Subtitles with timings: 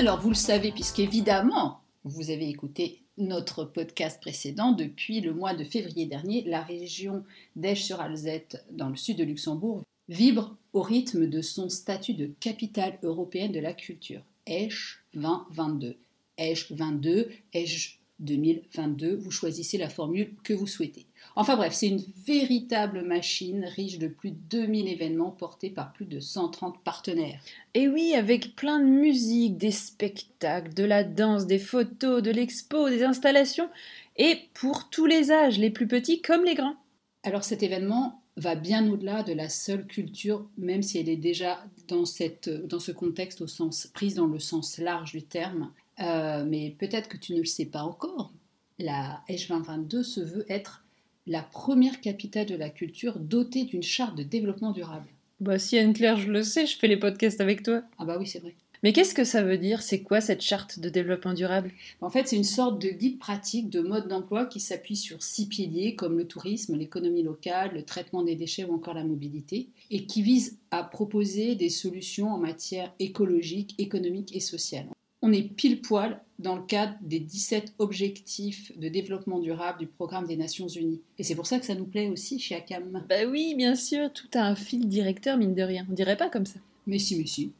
[0.00, 5.64] Alors, vous le savez, puisqu'évidemment, vous avez écouté notre podcast précédent, depuis le mois de
[5.64, 7.24] février dernier, la région
[7.56, 13.52] d'Esch-sur-Alzette, dans le sud de Luxembourg, vibre au rythme de son statut de capitale européenne
[13.52, 14.22] de la culture.
[14.46, 15.96] Esch 2022.
[16.36, 21.06] Esch 22, Esch 2022, vous choisissez la formule que vous souhaitez.
[21.36, 26.06] Enfin bref, c'est une véritable machine riche de plus de 2000 événements portés par plus
[26.06, 27.40] de 130 partenaires.
[27.74, 32.90] Et oui, avec plein de musique, des spectacles, de la danse, des photos, de l'expo,
[32.90, 33.68] des installations,
[34.16, 36.76] et pour tous les âges, les plus petits comme les grands.
[37.22, 41.64] Alors cet événement va bien au-delà de la seule culture, même si elle est déjà
[41.88, 45.72] dans, cette, dans ce contexte au sens prise dans le sens large du terme.
[46.00, 48.32] Euh, mais peut-être que tu ne le sais pas encore.
[48.78, 50.84] La H2022 se veut être
[51.26, 55.06] la première capitale de la culture dotée d'une charte de développement durable.
[55.40, 57.82] Bah si Anne-Claire, je le sais, je fais les podcasts avec toi.
[57.98, 58.54] Ah bah oui, c'est vrai.
[58.82, 59.82] Mais qu'est-ce que ça veut dire?
[59.82, 61.70] C'est quoi cette charte de développement durable?
[62.00, 65.46] En fait, c'est une sorte de guide pratique de mode d'emploi qui s'appuie sur six
[65.46, 70.06] piliers comme le tourisme, l'économie locale, le traitement des déchets ou encore la mobilité, et
[70.06, 74.86] qui vise à proposer des solutions en matière écologique, économique et sociale
[75.22, 80.26] on est pile poil dans le cadre des 17 objectifs de développement durable du programme
[80.26, 81.02] des Nations Unies.
[81.18, 83.04] Et c'est pour ça que ça nous plaît aussi chez ACAM.
[83.08, 85.86] Bah oui, bien sûr, tout a un fil directeur, mine de rien.
[85.90, 86.60] On dirait pas comme ça.
[86.90, 87.52] Mais si, mais si.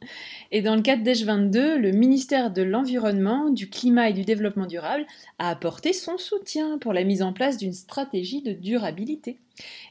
[0.51, 4.65] Et dans le cadre d'ECH 22, le ministère de l'Environnement, du Climat et du Développement
[4.65, 5.05] durable
[5.39, 9.37] a apporté son soutien pour la mise en place d'une stratégie de durabilité.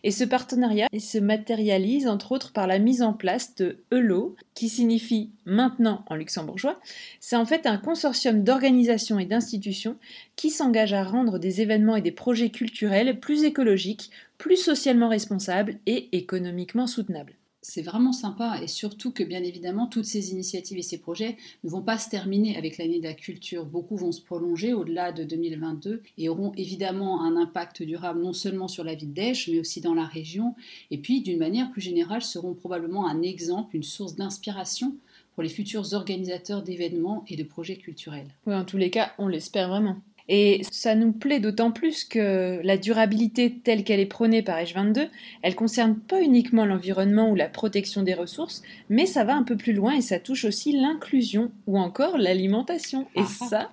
[0.05, 4.69] Et ce partenariat se matérialise entre autres par la mise en place de ELO, qui
[4.69, 6.79] signifie maintenant en luxembourgeois.
[7.19, 9.97] C'est en fait un consortium d'organisations et d'institutions
[10.37, 15.79] qui s'engagent à rendre des événements et des projets culturels plus écologiques, plus socialement responsables
[15.87, 20.83] et économiquement soutenables c'est vraiment sympa et surtout que bien évidemment toutes ces initiatives et
[20.83, 23.67] ces projets ne vont pas se terminer avec l'année de la culture.
[23.67, 28.69] Beaucoup vont se prolonger au-delà de 2022 et auront évidemment un impact durable non seulement
[28.69, 30.55] sur la ville d'Esch mais aussi dans la région
[30.91, 34.97] et puis d'une manière plus générale seront probablement un exemple, une source d'inspiration
[35.35, 38.29] pour les futurs organisateurs d'événements et de projets culturels.
[38.47, 39.97] Oui, en tous les cas, on l'espère vraiment.
[40.33, 45.09] Et ça nous plaît d'autant plus que la durabilité telle qu'elle est prônée par H22,
[45.43, 49.57] elle concerne pas uniquement l'environnement ou la protection des ressources, mais ça va un peu
[49.57, 53.09] plus loin et ça touche aussi l'inclusion ou encore l'alimentation.
[53.17, 53.47] Et ah.
[53.49, 53.73] ça,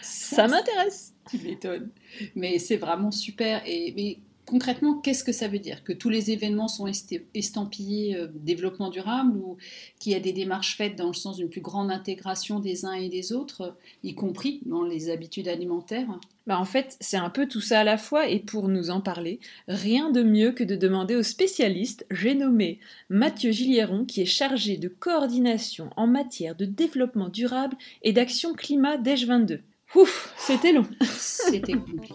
[0.00, 1.14] ça, m'intéresse.
[1.30, 1.90] Tu m'étonnes.
[2.34, 3.60] Mais c'est vraiment super.
[3.66, 4.18] Et
[4.48, 6.90] concrètement, qu'est-ce que ça veut dire Que tous les événements sont
[7.34, 9.56] estampillés euh, développement durable ou
[9.98, 12.92] qu'il y a des démarches faites dans le sens d'une plus grande intégration des uns
[12.92, 16.08] et des autres, y compris dans les habitudes alimentaires?
[16.46, 19.02] Bah en fait, c'est un peu tout ça à la fois, et pour nous en
[19.02, 19.38] parler,
[19.68, 22.80] rien de mieux que de demander au spécialiste, j'ai nommé
[23.10, 28.96] Mathieu Gillieron, qui est chargé de coordination en matière de développement durable et d'action climat
[28.96, 29.60] d'EJ 22.
[29.94, 30.86] Ouf, c'était long.
[31.02, 32.14] C'était compliqué.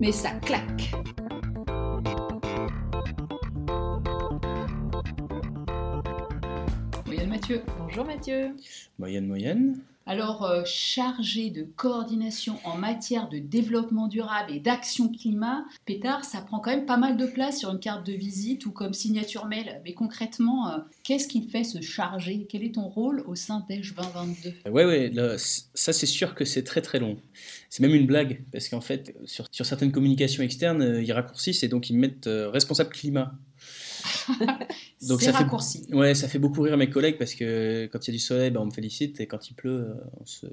[0.00, 0.92] Mais ça claque.
[7.48, 7.64] Mathieu.
[7.78, 8.50] Bonjour Mathieu.
[8.98, 9.80] Moyenne, moyenne.
[10.04, 16.42] Alors, euh, chargé de coordination en matière de développement durable et d'action climat, Pétard, ça
[16.42, 19.46] prend quand même pas mal de place sur une carte de visite ou comme signature
[19.46, 19.80] mail.
[19.82, 23.94] Mais concrètement, euh, qu'est-ce qu'il fait ce chargé Quel est ton rôle au sein d'EJ
[23.94, 27.16] 2022 Ouais, ouais, ça c'est sûr que c'est très très long.
[27.70, 31.62] C'est même une blague, parce qu'en fait, sur, sur, certaines communications externes, euh, ils raccourcissent
[31.62, 33.32] et donc ils mettent responsable climat.
[35.08, 35.86] Donc ça raccourci.
[35.88, 38.18] Fait, ouais, ça fait beaucoup rire mes collègues parce que quand il y a du
[38.18, 40.46] soleil, ben, on me félicite et quand il pleut, euh, on, se,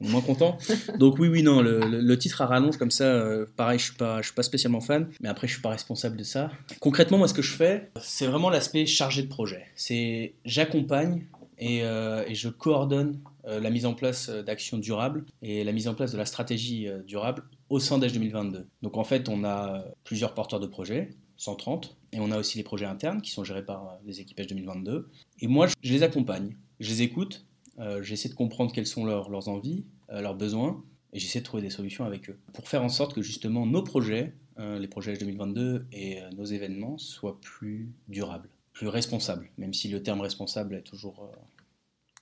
[0.00, 0.58] on est moins content.
[0.98, 4.20] Donc oui, oui, non, le, titre à rallonge comme ça, euh, pareil, je suis pas,
[4.20, 6.50] je suis pas spécialement fan, mais après je suis pas responsable de ça.
[6.80, 9.66] Concrètement, moi, ce que je fais, c'est vraiment l'aspect chargé de projet.
[9.76, 11.26] C'est j'accompagne
[11.58, 15.94] et, euh, et, je coordonne la mise en place d'actions durables et la mise en
[15.94, 18.68] place de la stratégie durable au sein d'Edge 2022.
[18.82, 21.96] Donc en fait, on a plusieurs porteurs de projets 130.
[22.12, 25.08] Et on a aussi les projets internes qui sont gérés par les équipages 2022.
[25.40, 27.46] Et moi, je les accompagne, je les écoute,
[27.78, 31.44] euh, j'essaie de comprendre quelles sont leurs, leurs envies, euh, leurs besoins, et j'essaie de
[31.44, 32.38] trouver des solutions avec eux.
[32.52, 36.98] Pour faire en sorte que justement nos projets, euh, les projets 2022 et nos événements
[36.98, 41.30] soient plus durables, plus responsables, même si le terme responsable est toujours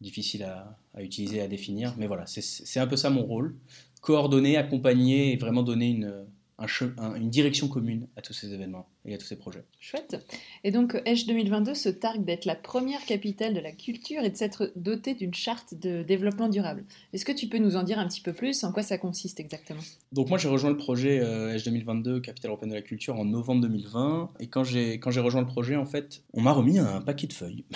[0.01, 1.95] difficile à, utiliser, à définir.
[1.99, 3.57] Mais voilà, c'est un peu ça mon rôle.
[4.01, 6.25] Coordonner, accompagner et vraiment donner une
[6.61, 9.65] une direction commune à tous ces événements et à tous ces projets.
[9.79, 10.17] Chouette.
[10.65, 14.37] Et donc, Esch 2022 se targue d'être la première capitale de la culture et de
[14.37, 16.85] s'être dotée d'une charte de développement durable.
[17.13, 18.63] Est-ce que tu peux nous en dire un petit peu plus?
[18.65, 19.81] En quoi ça consiste exactement?
[20.13, 21.17] Donc, moi, j'ai rejoint le projet
[21.55, 24.33] Esch 2022, capitale européenne de la culture, en novembre 2020.
[24.41, 27.65] Et quand j'ai rejoint le projet, en fait, on m'a remis un paquet de feuilles.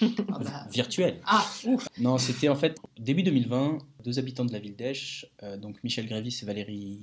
[0.00, 0.66] Ah bah.
[0.70, 1.20] virtuelles.
[1.26, 5.56] Ah, ouf Non, c'était en fait début 2020, deux habitants de la ville d'Esch, euh,
[5.56, 7.02] donc Michel Grévis et Valérie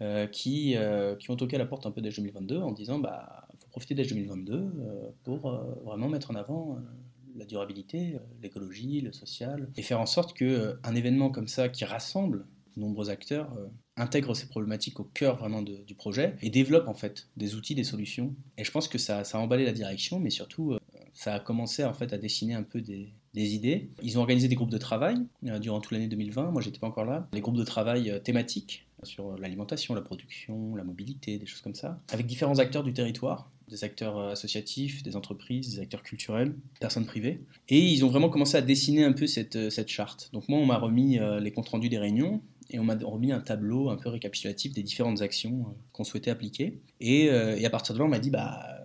[0.00, 2.98] Euh, qui, euh, qui ont toqué à la porte un peu d'Esch 2022 en disant
[2.98, 4.72] bah faut profiter d'Esch 2022
[5.24, 5.50] pour
[5.84, 6.78] vraiment mettre en avant
[7.36, 11.84] la durabilité, l'écologie, le social, et faire en sorte que un événement comme ça qui
[11.84, 12.46] rassemble
[12.76, 13.56] de nombreux acteurs
[13.96, 17.84] intègre ces problématiques au cœur vraiment du projet et développe en fait des outils, des
[17.84, 18.34] solutions.
[18.56, 20.78] Et je pense que ça, ça a emballé la direction, mais surtout
[21.18, 23.90] ça a commencé en fait à dessiner un peu des, idées.
[24.02, 26.52] Ils ont organisé des groupes de travail euh, durant toute l'année 2020.
[26.52, 27.28] Moi, j'étais pas encore là.
[27.32, 31.74] Des groupes de travail euh, thématiques sur l'alimentation, la production, la mobilité, des choses comme
[31.74, 36.54] ça, avec différents acteurs du territoire, des acteurs euh, associatifs, des entreprises, des acteurs culturels,
[36.80, 37.40] personnes privées.
[37.68, 40.30] Et ils ont vraiment commencé à dessiner un peu cette, cette charte.
[40.32, 42.40] Donc moi, on m'a remis les comptes rendus des réunions
[42.70, 46.80] et on m'a remis un tableau un peu récapitulatif des différentes actions qu'on souhaitait appliquer.
[47.00, 48.77] Et, et, à partir de là, on m'a dit, bah,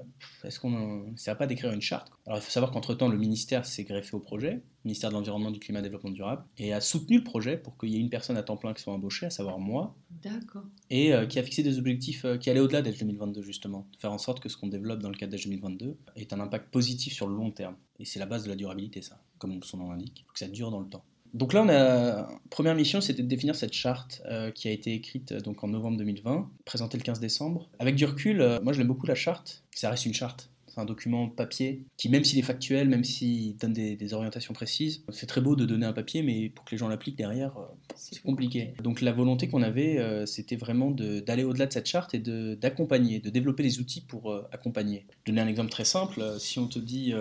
[0.43, 0.69] est-ce qu'on
[1.11, 4.15] ne sert pas d'écrire une charte Alors il faut savoir qu'entre-temps, le ministère s'est greffé
[4.15, 7.23] au projet, le ministère de l'Environnement, du Climat et Développement durable, et a soutenu le
[7.23, 9.59] projet pour qu'il y ait une personne à temps plein qui soit embauchée, à savoir
[9.59, 9.95] moi.
[10.21, 10.63] D'accord.
[10.89, 13.87] Et euh, qui a fixé des objectifs euh, qui allaient au-delà d'Edge 2022, justement.
[13.93, 16.39] De faire en sorte que ce qu'on développe dans le cadre d'Edge 2022 ait un
[16.39, 17.75] impact positif sur le long terme.
[17.99, 20.21] Et c'est la base de la durabilité, ça, comme son nom l'indique.
[20.21, 21.05] Il faut que ça dure dans le temps.
[21.33, 24.93] Donc là, on a première mission, c'était de définir cette charte euh, qui a été
[24.93, 27.69] écrite donc en novembre 2020, présentée le 15 décembre.
[27.79, 29.63] Avec du recul, moi je l'aime beaucoup la charte.
[29.71, 30.49] Ça reste une charte.
[30.73, 35.03] C'est un document papier qui, même s'il est factuel, même s'il donne des, orientations précises,
[35.09, 37.65] c'est très beau de donner un papier, mais pour que les gens l'appliquent derrière, euh,
[37.95, 38.73] c'est compliqué.
[38.81, 43.19] Donc la volonté qu'on avait, euh, c'était vraiment d'aller au-delà de cette charte et d'accompagner,
[43.19, 45.05] de, développer des outils pour euh, accompagner.
[45.27, 47.13] Donner un exemple très simple, si on te dit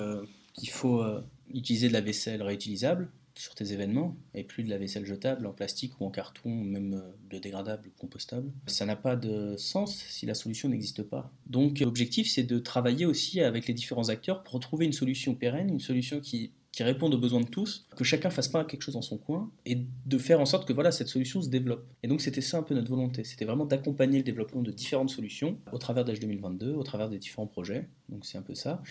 [0.55, 1.05] qu'il faut
[1.53, 5.52] utiliser de la vaisselle réutilisable, sur tes événements et plus de la vaisselle jetable en
[5.52, 8.52] plastique ou en carton, même euh, biodégradable ou compostable.
[8.67, 11.32] Ça n'a pas de sens si la solution n'existe pas.
[11.46, 15.70] Donc l'objectif c'est de travailler aussi avec les différents acteurs pour trouver une solution pérenne,
[15.70, 18.94] une solution qui, qui réponde aux besoins de tous, que chacun fasse pas quelque chose
[18.94, 21.87] dans son coin et de faire en sorte que voilà cette solution se développe.
[22.02, 25.11] Et donc c'était ça un peu notre volonté, c'était vraiment d'accompagner le développement de différentes
[25.11, 27.88] solutions au travers d'H 2022, au travers des différents projets.
[28.08, 28.82] Donc c'est un peu ça.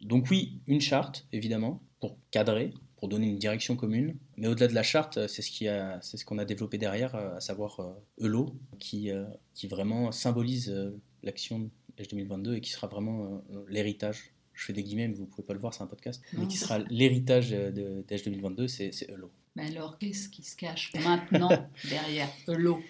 [0.00, 2.72] Donc oui, une charte évidemment pour cadrer,
[3.04, 4.16] pour donner une direction commune.
[4.38, 7.36] Mais au-delà de la charte, c'est ce qu'on a, ce qu'on a développé derrière, euh,
[7.36, 7.92] à savoir euh,
[8.24, 10.74] ELO, qui, euh, qui vraiment symbolise
[11.22, 11.68] l'action
[11.98, 14.32] H 2022 et qui sera vraiment l'héritage.
[14.54, 16.22] Je fais des guillemets, mais vous ne pouvez pas le voir, c'est un podcast.
[16.32, 19.30] mais qui sera l'héritage de, H 2022, c'est ELO.
[19.54, 21.50] Mais alors, qu'est-ce qui se cache maintenant
[21.90, 22.80] derrière ELO?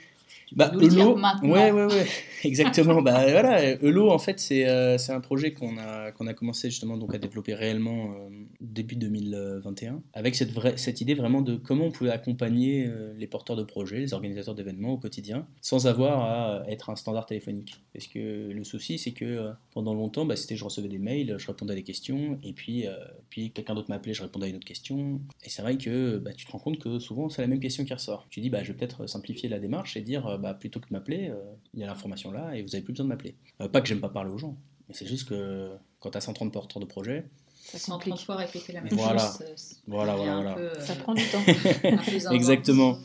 [0.55, 2.07] Bah, Elo, ouais, ouais, ouais,
[2.45, 3.03] exactement.
[3.03, 6.97] bah, voilà, Elo, en fait, c'est euh, un projet qu'on a, qu'on a commencé justement
[6.97, 8.29] donc, à développer réellement euh,
[8.61, 13.27] début 2021, avec cette, vraie, cette idée vraiment de comment on pouvait accompagner euh, les
[13.27, 17.81] porteurs de projets, les organisateurs d'événements au quotidien, sans avoir à être un standard téléphonique.
[17.93, 21.47] Parce que le souci, c'est que pendant longtemps, bah, c'était je recevais des mails, je
[21.47, 22.85] répondais à des questions, et puis,
[23.31, 25.21] puis quelqu'un d'autre m'appelait, je répondais à une autre question.
[25.45, 27.85] Et c'est vrai que bah, tu te rends compte que souvent, c'est la même question
[27.85, 28.27] qui ressort.
[28.31, 30.93] Tu dis, bah, je vais peut-être simplifier la démarche et dire, bah, plutôt que de
[30.93, 31.37] m'appeler, euh,
[31.73, 33.37] il y a l'information là et vous avez plus besoin de m'appeler.
[33.61, 34.57] Euh, pas que j'aime pas parler aux gens,
[34.89, 37.27] mais c'est juste que quand tu as 130 porteurs de projet,
[37.73, 39.19] 130 fois répéter la même voilà.
[39.19, 39.81] chose.
[39.87, 40.59] Voilà, voilà, voilà.
[40.59, 41.43] Euh, ça prend du temps.
[42.33, 42.99] Exactement.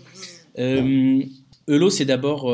[0.58, 1.24] Euh,
[1.68, 2.52] Elo, c'est d'abord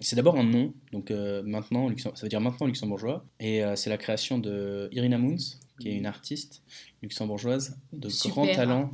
[0.00, 4.38] c'est d'abord un nom, donc maintenant, ça veut dire maintenant luxembourgeois, et c'est la création
[4.38, 5.36] de Irina Moons,
[5.78, 6.62] qui est une artiste
[7.02, 8.90] luxembourgeoise de grand talent,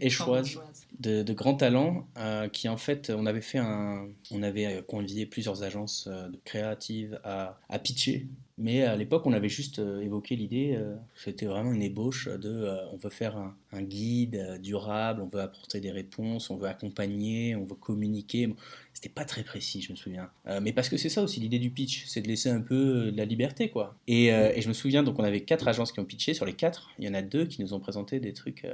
[0.00, 0.58] échoise,
[0.98, 5.26] de, de grand talent, euh, qui en fait, on avait fait un, on avait convié
[5.26, 8.26] plusieurs agences euh, créatives à, à pitcher
[8.56, 10.78] mais à l'époque, on avait juste euh, évoqué l'idée,
[11.14, 15.90] c'était vraiment une ébauche de on veut faire un, guide durable, on veut apporter des
[15.90, 18.54] réponses, on veut accompagner, on veut communiquer.
[18.92, 20.30] C'était pas très précis, je me souviens.
[20.62, 23.16] mais parce que c'est ça aussi l'idée du pitch, c'est de laisser un peu de
[23.16, 23.96] la liberté, quoi.
[24.06, 26.34] Et, et, je me souviens, donc on avait quatre agences qui ont pitché.
[26.34, 28.64] Sur les quatre, il y en a deux qui nous ont présenté des trucs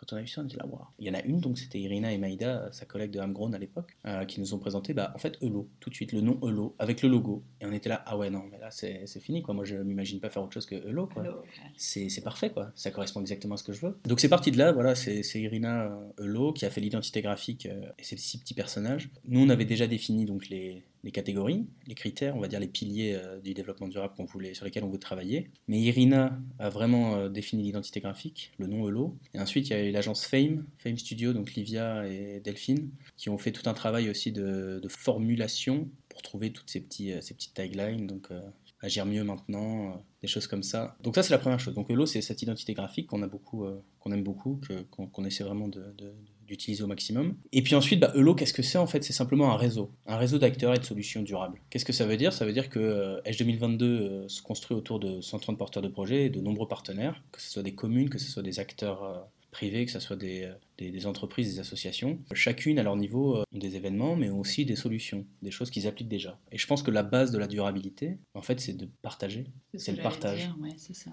[0.00, 0.80] quand on a vu ça, on dit là, wow.
[0.98, 3.58] Il y en a une, donc c'était Irina et Maïda, sa collègue de Hamgrown à
[3.58, 6.38] l'époque, euh, qui nous ont présenté, bah, en fait, Elo, tout de suite, le nom
[6.42, 7.42] Elo, avec le logo.
[7.60, 9.52] Et on était là, ah ouais, non, mais là, c'est fini, quoi.
[9.54, 11.44] Moi, je m'imagine pas faire autre chose que Elo, quoi.
[11.76, 12.72] C'est parfait, quoi.
[12.74, 13.98] Ça correspond exactement à ce que je veux.
[14.04, 17.90] Donc, c'est parti de là, voilà, c'est Irina Elo qui a fait l'identité graphique euh,
[17.98, 19.10] et ces six petits personnages.
[19.28, 22.68] Nous, on avait déjà défini, donc, les, les catégories, les critères, on va dire les
[22.68, 25.50] piliers euh, du développement durable qu'on voulait, sur lesquels on veut travailler.
[25.68, 29.16] Mais Irina a vraiment euh, défini l'identité graphique, le nom Elo.
[29.34, 33.30] Et ensuite, il y a eu l'agence Fame, Fame Studio, donc Livia et Delphine, qui
[33.30, 38.06] ont fait tout un travail aussi de, formulation pour trouver toutes ces, ces petites taglines.
[38.06, 38.28] Donc,
[38.80, 40.96] agir mieux maintenant, des choses comme ça.
[41.02, 41.74] Donc ça c'est la première chose.
[41.74, 43.64] Donc Elo c'est cette identité graphique qu'on a beaucoup,
[44.00, 45.94] qu'on aime beaucoup, qu'on essaie vraiment de,
[46.50, 47.36] d'utiliser au maximum.
[47.52, 49.04] Et puis ensuite, bah, Elo, qu'est-ce que c'est en fait?
[49.04, 51.60] C'est simplement un réseau, un réseau d'acteurs et de solutions durables.
[51.70, 52.32] Qu'est-ce que ça veut dire?
[52.32, 55.88] Ça veut dire que euh, Edge 2022 euh, se construit autour de 130 porteurs de
[55.88, 59.04] projets et de nombreux partenaires, que ce soit des communes, que ce soit des acteurs
[59.04, 59.18] euh,
[59.52, 62.18] privés, que ce soit des, des, entreprises, des associations.
[62.32, 65.86] Chacune, à leur niveau, ont des événements, mais ont aussi des solutions, des choses qu'ils
[65.86, 66.38] appliquent déjà.
[66.52, 69.46] Et je pense que la base de la durabilité, en fait, c'est de partager.
[69.74, 70.50] C'est le partage.
[70.60, 71.10] ouais, c'est ça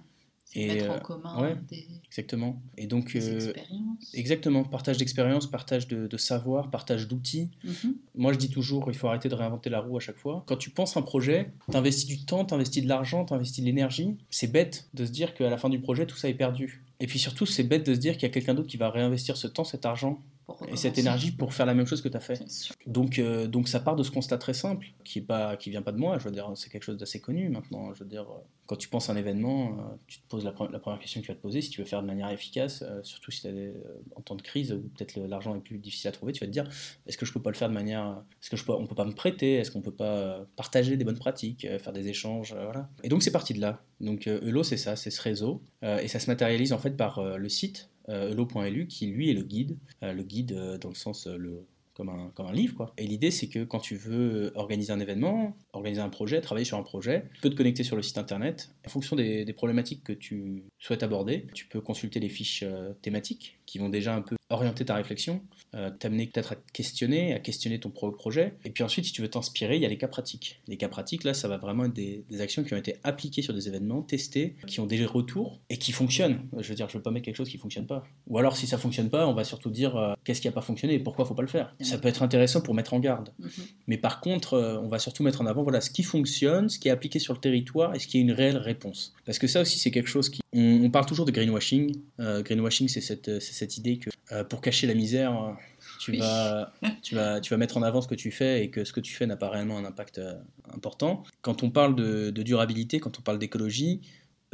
[0.54, 2.62] et mettre en euh, commun des, exactement.
[2.77, 4.13] Et donc, euh, expériences.
[4.13, 7.50] Exactement, partage d'expériences, partage de, de, savoir, partage d'outils.
[7.63, 7.96] Mhm.
[8.16, 10.44] Moi, je dis toujours, il faut arrêter de réinventer la roue à chaque fois.
[10.48, 13.62] Quand tu penses un projet, tu investis du temps, tu investis de l'argent, tu investis
[13.62, 14.18] de l'énergie.
[14.30, 16.84] C'est bête de se dire qu'à la fin du projet, tout ça est perdu.
[17.00, 18.89] Et puis surtout, c'est bête de se dire qu'il y a quelqu'un d'autre qui va
[18.89, 20.22] réinvestir ce temps, cet argent
[20.70, 22.42] et cette énergie pour faire la même chose que tu as fait.
[22.86, 25.92] Donc, euh, donc ça part de ce constat très simple, qui ne qui vient pas
[25.92, 27.94] de moi, je veux dire, c'est quelque chose d'assez connu maintenant.
[27.94, 28.25] Je veux dire,
[28.66, 31.32] quand tu penses à un événement, euh, tu te poses la, première question que tu
[31.32, 33.74] vas te poser, si tu veux faire de manière efficace, euh, surtout si tu es
[34.16, 36.51] en temps de crise où peut-être l'argent est plus difficile à trouver, tu vas te
[36.51, 36.70] dire,
[37.06, 38.96] est-ce que je peux pas le faire de manière, est-ce que je peux, on peut
[38.96, 42.89] pas me prêter, est-ce qu'on peut pas partager des bonnes pratiques, faire des échanges, voilà.
[43.04, 43.82] Et donc c'est parti de là.
[44.00, 47.50] Donc Elo c'est ça, c'est ce réseau, et ça se matérialise en fait par le
[47.50, 51.38] site elo.lu qui lui est le guide, euh, le guide euh, dans le sens euh,
[51.38, 52.76] le, comme un, comme un, livre.
[52.76, 52.94] Quoi.
[52.98, 56.78] Et l'idée, c'est que quand tu veux organiser un événement, organiser un projet, travailler sur
[56.78, 58.72] un projet, tu peux te connecter sur le site internet.
[58.86, 62.64] En fonction des problématiques que tu souhaites aborder, tu peux consulter les fiches
[63.02, 65.42] thématiques qui vont déjà un peu orienter ta réflexion,
[65.75, 68.54] euh, t'amener peut-être à te questionner, à questionner ton projet.
[68.63, 70.62] Et puis ensuite, si tu veux t'inspirer, il y a les cas pratiques.
[70.68, 73.54] Les cas pratiques, là, ça va vraiment être des, actions qui ont été appliquées sur
[73.54, 76.48] des événements, testées, qui ont des retours et qui fonctionnent.
[76.60, 78.06] Je veux dire, je ne veux pas mettre quelque chose qui ne fonctionne pas.
[78.27, 80.54] Ou alors, si ça ne fonctionne pas, on va surtout dire euh, qu'est-ce qui n'a
[80.54, 81.75] pas fonctionné et pourquoi il ne faut pas le faire.
[81.82, 83.34] Ça peut être intéressant pour mettre en garde.
[83.39, 83.50] Mhm.
[83.88, 86.80] Mais par contre, euh, on va surtout mettre en avant voilà, ce qui fonctionne, ce
[86.80, 89.13] qui est appliqué sur le territoire et ce qui est une réelle réponse.
[89.25, 90.42] Parce que ça aussi, c'est quelque chose qui...
[90.54, 91.96] On, parle toujours de greenwashing.
[92.20, 94.10] greenwashing, c'est cette, cette idée que
[94.46, 95.56] pour cacher la misère,
[96.00, 98.84] tu, vas, tu, vas, tu vas mettre en avant ce que tu fais et que
[98.84, 100.36] ce que tu fais n'a pas réellement un impact euh,
[100.74, 101.24] important.
[101.42, 104.01] Quand on parle de, durabilité, quand on parle d'écologie,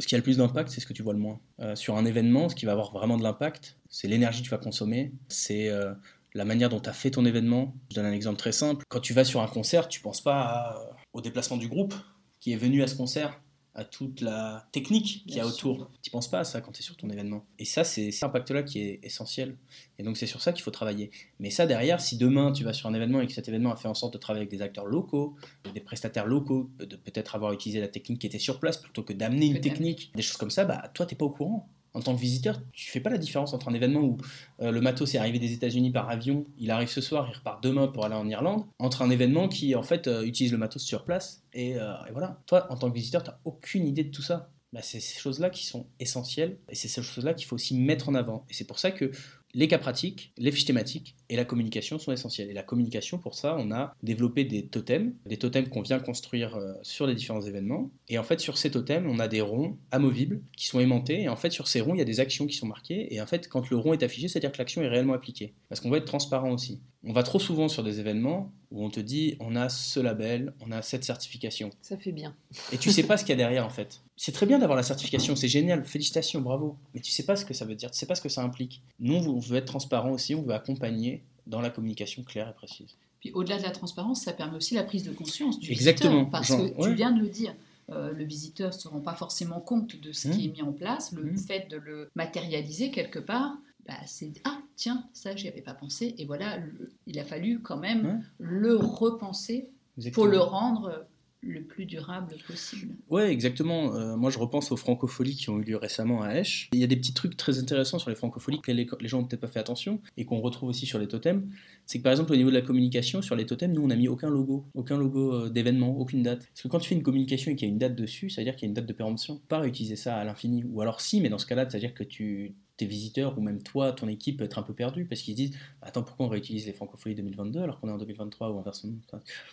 [0.00, 1.40] ce qui a le plus d'impact, c'est ce que tu vois le moins.
[1.60, 4.50] Euh, sur un événement, ce qui va avoir vraiment de l'impact, c'est l'énergie que tu
[4.50, 5.94] vas consommer, c'est euh,
[6.34, 7.74] la manière dont tu as fait ton événement.
[7.90, 8.84] Je donne un exemple très simple.
[8.88, 11.94] Quand tu vas sur un concert, tu ne penses pas au déplacement du groupe
[12.40, 13.40] qui est venu à ce concert
[13.74, 15.90] à toute la technique qu'il y a autour.
[16.02, 17.44] Tu penses pas à ça quand tu es sur ton événement.
[17.58, 19.56] Et ça, c'est cet impact-là qui est essentiel.
[19.98, 21.10] Et donc, c'est sur ça qu'il faut travailler.
[21.40, 23.76] Mais ça, derrière, si demain tu vas sur un événement et que cet événement a
[23.76, 25.34] fait en sorte de travailler avec des acteurs locaux,
[25.72, 29.12] des prestataires locaux, de peut-être avoir utilisé la technique qui était sur place plutôt que
[29.12, 32.00] d'amener une technique, des choses comme ça, bah, toi, tu n'es pas au courant en
[32.00, 34.16] tant que visiteur, tu fais pas la différence entre un événement où
[34.60, 37.62] euh, le matos est arrivé des États-Unis par avion, il arrive ce soir, il repart
[37.62, 40.82] demain pour aller en Irlande, entre un événement qui en fait euh, utilise le matos
[40.82, 42.40] sur place et, euh, et voilà.
[42.46, 44.50] Toi, en tant que visiteur, tu n'as aucune idée de tout ça.
[44.72, 48.08] Bah, c'est ces choses-là qui sont essentielles et c'est ces choses-là qu'il faut aussi mettre
[48.08, 48.44] en avant.
[48.50, 49.12] Et c'est pour ça que
[49.54, 52.50] les cas pratiques, les fiches thématiques et la communication sont essentielles.
[52.50, 56.56] Et la communication, pour ça, on a développé des totems, des totems qu'on vient construire
[56.56, 57.90] euh, sur les différents événements.
[58.08, 61.22] Et en fait, sur ces totems, on a des ronds amovibles qui sont aimantés.
[61.22, 63.14] Et en fait, sur ces ronds, il y a des actions qui sont marquées.
[63.14, 65.54] Et en fait, quand le rond est affiché, c'est-à-dire que l'action est réellement appliquée.
[65.68, 66.80] Parce qu'on va être transparent aussi.
[67.06, 70.54] On va trop souvent sur des événements où on te dit on a ce label,
[70.60, 71.70] on a cette certification.
[71.82, 72.34] Ça fait bien.
[72.72, 74.00] Et tu sais pas ce qu'il y a derrière en fait.
[74.16, 76.76] C'est très bien d'avoir la certification, c'est génial, félicitations, bravo.
[76.94, 78.42] Mais tu sais pas ce que ça veut dire, tu sais pas ce que ça
[78.42, 78.82] implique.
[79.00, 82.96] Nous, on veut être transparent aussi, on veut accompagner dans la communication claire et précise.
[83.20, 86.24] Puis au-delà de la transparence, ça permet aussi la prise de conscience du Exactement.
[86.24, 86.30] visiteur.
[86.30, 87.54] Parce que tu viens de le dire.
[87.90, 90.50] Euh, le visiteur ne se rend pas forcément compte de ce qui mmh.
[90.50, 91.12] est mis en place.
[91.12, 91.38] Le mmh.
[91.38, 93.52] fait de le matérialiser quelque part,
[93.86, 96.58] bah, c'est ah tiens ça j'y avais pas pensé et voilà
[97.06, 99.70] il a fallu quand même le repenser
[100.12, 101.06] pour le rendre
[101.46, 102.94] le plus durable possible.
[103.08, 103.94] Ouais, exactement.
[103.94, 106.68] Euh, moi, je repense aux francopholies qui ont eu lieu récemment à Esch.
[106.72, 109.26] Il y a des petits trucs très intéressants sur les francopholies que les, gens n'ont
[109.26, 111.48] peut-être pas fait attention et qu'on retrouve aussi sur les totems.
[111.86, 113.96] C'est que par exemple, au niveau de la communication, sur les totems, nous, on n'a
[113.96, 116.46] mis aucun logo, aucun logo euh, d'événement, aucune date.
[116.46, 118.40] Parce que quand tu fais une communication et qu'il y a une date dessus, ça
[118.40, 119.40] veut dire qu'il y a une date de péremption.
[119.48, 120.64] Pas réutiliser ça à l'infini.
[120.64, 123.40] Ou alors si, mais dans ce cas-là, ça veut dire que tu tes visiteurs ou
[123.40, 126.28] même toi, ton équipe peut être un peu perdu parce qu'ils disent Attends, pourquoi on
[126.28, 128.96] réutilise les francopholies 2022 alors qu'on est en 2023 ou inversement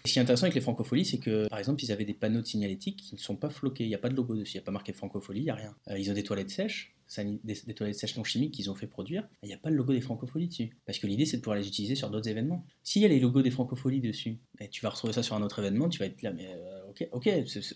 [0.05, 2.41] Ce qui est intéressant avec les francopholies, c'est que par exemple, ils avaient des panneaux
[2.41, 3.83] de signalétique qui ne sont pas floqués.
[3.83, 5.49] Il n'y a pas de logo dessus, il n'y a pas marqué francofolie, il n'y
[5.49, 5.75] a rien.
[5.89, 6.95] Euh, ils ont des toilettes sèches.
[7.17, 9.91] Des, toilettes sèches non chimiques qu'ils ont fait produire, il n'y a pas le logo
[9.91, 10.77] des francopholies dessus.
[10.85, 12.65] Parce que l'idée, c'est de pouvoir les utiliser sur d'autres événements.
[12.83, 15.41] S'il y a les logos des francopholies dessus, et tu vas retrouver ça sur un
[15.41, 17.29] autre événement, tu vas être là, mais euh, ok, ok,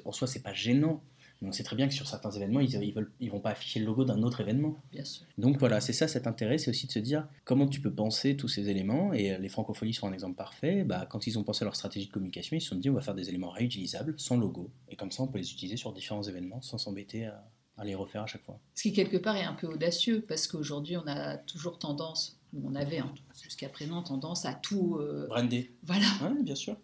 [0.05, 1.03] en soi, c'est pas gênant
[1.41, 3.85] on sait très bien que sur certains événements, ils ne ils vont pas afficher le
[3.85, 4.81] logo d'un autre événement.
[4.91, 5.25] Bien sûr.
[5.37, 8.37] Donc voilà, c'est ça cet intérêt, c'est aussi de se dire comment tu peux penser
[8.37, 9.13] tous ces éléments.
[9.13, 10.83] Et euh, les francopholies sont un exemple parfait.
[10.83, 12.93] Bah, quand ils ont pensé à leur stratégie de communication, ils se sont dit on
[12.93, 14.71] va faire des éléments réutilisables, sans logo.
[14.89, 18.23] Et comme ça, on peut les utiliser sur différents événements sans s'embêter à, les refaire
[18.23, 18.59] à chaque fois.
[18.73, 22.73] Ce qui, quelque part, est un peu audacieux, parce qu'aujourd'hui, on a toujours tendance, on
[22.73, 23.01] avait
[23.43, 24.95] jusqu'à présent tendance à tout.
[24.95, 25.27] Euh...
[25.27, 25.73] Brander.
[25.83, 26.05] Voilà.
[26.23, 26.77] Oui, bien sûr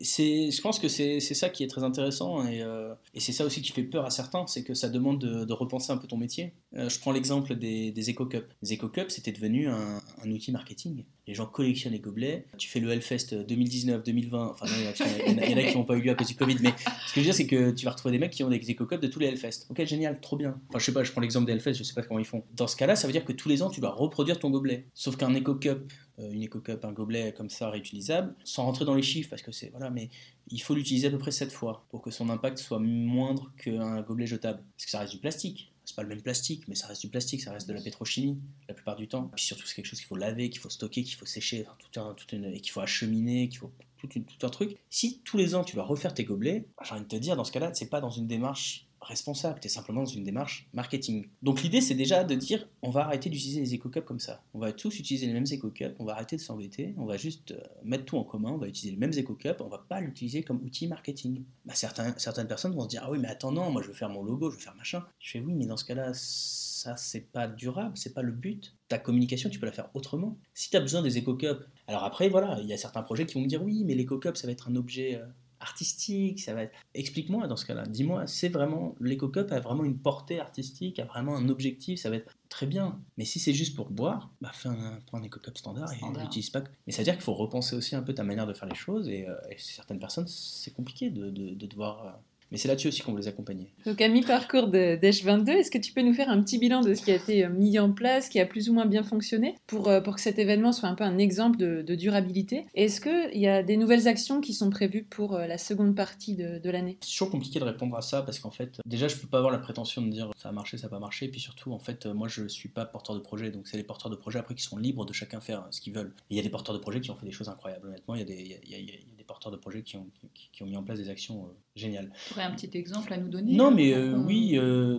[0.00, 3.62] je pense que c'est ça qui est très intéressant et, euh, et c'est ça aussi
[3.62, 6.52] qui fait peur à certains, c'est que ça demande de, repenser un peu ton métier.
[6.76, 8.46] Euh, je prends l'exemple des, des Eco-Cups.
[8.62, 10.00] Les Eco-Cups, c'était devenu un,
[10.30, 11.04] outil marketing.
[11.26, 12.46] Les gens collectionnent les gobelets.
[12.58, 16.02] Tu fais le Hellfest 2019, 2020, enfin il y, en a qui n'ont pas eu
[16.02, 17.90] lieu à cause du Covid, mais ce que je veux dire, c'est que tu vas
[17.90, 19.66] retrouver des mecs qui ont des Eco-Cups de tous les Hellfest.
[19.68, 20.60] Ok, génial, trop bien.
[20.68, 22.44] Enfin, je sais pas, je prends l'exemple des Hellfest, je sais pas comment ils font.
[22.54, 24.86] Dans ce cas-là, ça veut dire que tous les ans, tu dois reproduire ton gobelet.
[24.94, 29.02] Sauf qu'un Eco-Cup, euh, une Eco-Cup, un gobelet comme ça réutilisable, sans rentrer dans les
[29.02, 29.70] chiffres, parce que c'est.
[29.70, 30.10] Voilà, mais
[30.50, 34.02] il faut l'utiliser à peu près 7 fois pour que son impact soit moindre qu'un
[34.02, 34.62] gobelet jetable.
[34.76, 35.72] Parce que ça reste du plastique.
[35.84, 38.38] C'est pas le même plastique, mais ça reste du plastique, ça reste de la pétrochimie
[38.68, 39.30] la plupart du temps.
[39.34, 41.98] Puis surtout, c'est quelque chose qu'il faut laver, qu'il faut stocker, qu'il faut sécher, tout
[41.98, 44.10] un, tout et qu'il faut acheminer, qu'il faut tout,
[44.42, 44.76] un truc.
[44.90, 47.44] Si tous les ans tu vas refaire tes gobelets, j'ai envie de te dire, dans
[47.44, 51.28] ce cas-là, c'est pas dans une démarche responsable, tu es simplement dans une démarche marketing.
[51.42, 54.42] Donc l'idée c'est déjà de dire on va arrêter d'utiliser les éco-cups comme ça.
[54.54, 57.52] On va tous utiliser les mêmes éco-cups, on va arrêter de s'embêter, on va juste
[57.52, 60.42] euh, mettre tout en commun, on va utiliser les mêmes éco-cups, on va pas l'utiliser
[60.42, 61.44] comme outil marketing.
[61.64, 64.10] Bah, certaines personnes vont se dire ah oui mais attends non, moi je veux faire
[64.10, 65.04] mon logo, je veux faire machin.
[65.18, 68.74] Je fais oui mais dans ce cas-là ça c'est pas durable, c'est pas le but.
[68.88, 70.36] Ta communication tu peux la faire autrement.
[70.54, 73.34] Si tu as besoin des éco-cups, alors après voilà, il y a certains projets qui
[73.34, 75.16] vont me dire oui mais l'éco-cup ça va être un objet...
[75.16, 75.26] Euh,
[75.60, 76.72] artistique, ça va être...
[76.94, 81.36] Explique-moi dans ce cas-là, dis-moi, c'est vraiment, l'éco-cup a vraiment une portée artistique, a vraiment
[81.36, 83.00] un objectif, ça va être très bien.
[83.16, 86.50] Mais si c'est juste pour boire, bah fais un, prends un éco-cup standard, et n'utilise
[86.50, 86.62] pas...
[86.86, 88.74] Mais ça veut dire qu'il faut repenser aussi un peu ta manière de faire les
[88.74, 92.20] choses, et, euh, certaines personnes, c'est compliqué de, de, devoir...
[92.50, 93.72] Mais c'est là-dessus aussi qu'on veut les accompagner.
[93.84, 96.94] Donc à mi-parcours d'Eche 22, est-ce que tu peux nous faire un petit bilan de
[96.94, 99.54] ce qui a été euh, mis en place, qui a plus ou moins bien fonctionné,
[99.66, 102.66] pour, euh, pour que cet événement soit un peu un exemple de, durabilité?
[102.74, 106.34] Est-ce qu'il y a des nouvelles actions qui sont prévues pour euh, la seconde partie
[106.34, 106.98] de, de l'année?
[107.00, 109.52] C'est toujours compliqué de répondre à ça parce qu'en fait, déjà je peux pas avoir
[109.52, 111.78] la prétention de dire ça a marché, ça n'a pas marché, et puis surtout en
[111.78, 114.54] fait, moi je suis pas porteur de projet, donc c'est les porteurs de projet après
[114.54, 116.14] qui sont libres de chacun faire ce qu'ils veulent.
[116.30, 118.20] Il y a des porteurs de projet qui ont fait des choses incroyables, honnêtement, il
[118.20, 120.06] y a des, il y a, il y a des porteurs de qui ont,
[120.52, 122.10] qui, ont mis en place des actions géniales.
[122.26, 124.52] Tu aurais un petit exemple à nous donner Non, mais euh, oui.
[124.56, 124.98] Euh,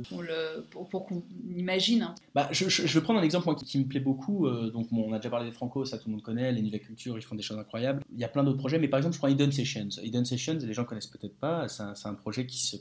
[0.72, 1.24] pour, qu'on
[1.56, 2.13] imagine.
[2.34, 4.48] Bah, je, je, vais prendre un exemple qui, me plaît beaucoup.
[4.48, 6.52] Euh, donc, on a déjà parlé des Franco, ça tout le monde connaît.
[6.52, 8.04] Les Niva Culture, ils font des choses incroyables.
[8.12, 9.89] Il y a plein d'autres projets, mais par exemple, je prends Hidden Sessions.
[10.02, 11.68] Hidden Sessions, les gens connaissent peut-être pas.
[11.68, 12.78] C'est un, un, projet qui se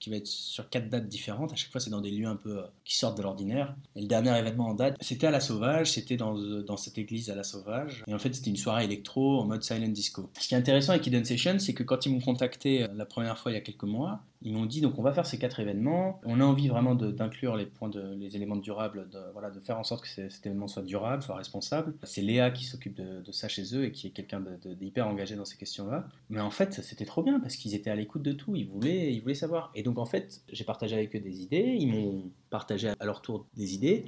[0.00, 1.52] qui va être sur quatre dates différentes.
[1.52, 3.76] À chaque fois, c'est dans des lieux un peu euh, qui sortent de l'ordinaire.
[3.94, 6.96] Et le dernier événement en date, c'était à la Sauvage, c'était dans, euh, dans cette
[6.96, 8.02] église à la Sauvage.
[8.08, 10.30] Et en fait, c'était une soirée électro en mode silent disco.
[10.40, 13.04] Ce qui est intéressant avec Hidden Session, c'est que quand ils m'ont contacté euh, la
[13.04, 15.38] première fois il y a quelques mois, ils m'ont dit donc on va faire ces
[15.38, 16.20] quatre événements.
[16.24, 19.78] On a envie vraiment d'inclure les points de, les éléments durables, de, voilà, de faire
[19.78, 21.94] en sorte que cet événement soit durable, soit responsable.
[22.04, 25.44] C'est Léa qui s'occupe de, ça chez eux et qui est quelqu'un d'hyper engagé dans
[25.44, 26.08] ces questions-là.
[26.30, 28.56] Mais en fait, c'était trop bien parce qu'ils étaient à l'écoute de tout.
[28.56, 29.70] Ils voulaient, ils voulaient savoir.
[29.74, 31.76] Et donc en fait, j'ai partagé avec eux des idées.
[31.78, 34.06] Ils m'ont partagé à leur tour des idées.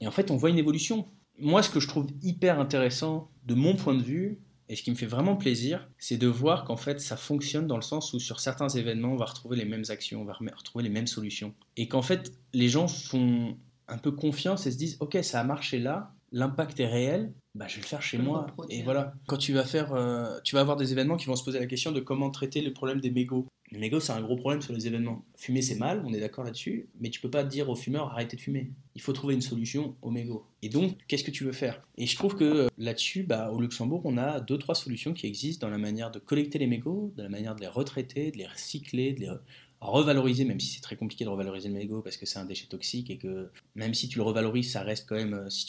[0.00, 1.06] Et en fait, on voit une évolution.
[1.38, 4.90] Moi, ce que je trouve hyper intéressant de mon point de vue, et ce qui
[4.90, 8.18] me fait vraiment plaisir, c'est de voir qu'en fait ça fonctionne dans le sens où
[8.18, 11.54] sur certains événements on va retrouver les mêmes actions, on va retrouver les mêmes solutions.
[11.76, 13.56] Et qu'en fait les gens font
[13.88, 17.66] un peu confiance et se disent ok ça a marché là, l'impact est réel, bah,
[17.68, 18.46] je vais le faire chez moi.
[18.68, 19.14] Et voilà.
[19.26, 21.66] Quand tu vas faire, euh, tu vas avoir des événements qui vont se poser la
[21.66, 23.46] question de comment traiter le problème des mégots.
[23.70, 25.24] Les mégots, c'est un gros problème sur les événements.
[25.36, 28.36] Fumer, c'est mal, on est d'accord là-dessus, mais tu peux pas dire aux fumeurs arrêtez
[28.36, 28.70] de fumer.
[28.94, 30.46] Il faut trouver une solution aux mégots.
[30.62, 31.82] Et donc, qu'est-ce que tu veux faire?
[31.98, 35.26] Et je trouve que euh, là-dessus, bah, au Luxembourg, on a deux, trois solutions qui
[35.26, 38.38] existent dans la manière de collecter les mégots, dans la manière de les retraiter, de
[38.38, 39.32] les recycler, de les
[39.80, 42.66] revaloriser, même si c'est très compliqué de revaloriser le mégot parce que c'est un déchet
[42.66, 45.66] toxique et que même si tu le revalorises, ça reste quand même, euh, si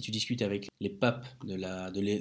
[0.00, 1.54] tu, discutes avec les papes de,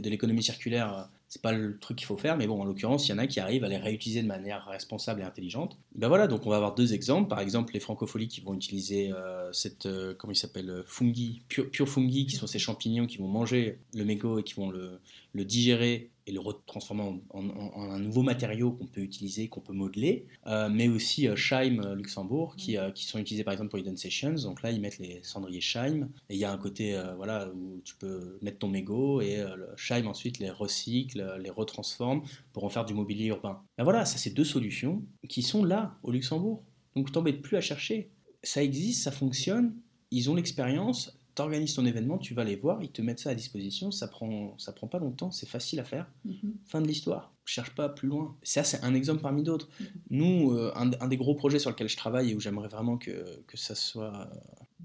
[0.10, 3.12] l'économie circulaire, euh, c'est pas le truc qu'il faut faire, mais bon, en l'occurrence, il
[3.12, 5.78] y en a qui arrivent à les réutiliser de manière responsable et intelligente.
[5.96, 7.30] Ben voilà, donc on va avoir deux exemples.
[7.30, 9.88] Par exemple, les francopholies qui vont utiliser euh, cette,
[10.18, 14.04] comment il s'appelle, fungi, pure, pure, fungi, qui sont ces champignons qui vont manger le
[14.04, 15.00] mégot et qui vont le,
[15.34, 20.28] le digérer et le retransformer en, un nouveau matériau qu'on peut utiliser, qu'on peut modeler,
[20.46, 24.36] euh, mais aussi euh, Scheim Luxembourg qui, qui, sont utilisés par exemple pour Hidden Sessions.
[24.44, 27.82] Donc là, ils mettent les cendriers Scheim et il y a un côté voilà, où
[27.84, 32.70] tu peux mettre ton mégot et le Scheim ensuite les recycle, les retransforme pour en
[32.70, 33.62] faire du mobilier urbain.
[33.78, 36.64] Ben voilà, ça c'est deux solutions qui sont là au Luxembourg.
[36.96, 38.10] Donc t'embêtes plus à chercher.
[38.44, 39.76] Ça existe, ça fonctionne,
[40.12, 43.30] ils ont l'expérience, tu organises ton événement, tu vas les voir, ils te mettent ça
[43.30, 46.12] à disposition, ça prend, ça prend pas longtemps, c'est facile à faire.
[46.26, 46.56] Mhm.
[46.66, 47.34] Fin de l'histoire.
[47.46, 48.36] Cherche pas plus loin.
[48.44, 49.70] Ça, c'est un exemple parmi d'autres.
[49.80, 49.88] Mhm.
[50.10, 53.42] Nous, euh, un, des gros projets sur lequel je travaille et où j'aimerais vraiment que,
[53.48, 54.30] que ça soit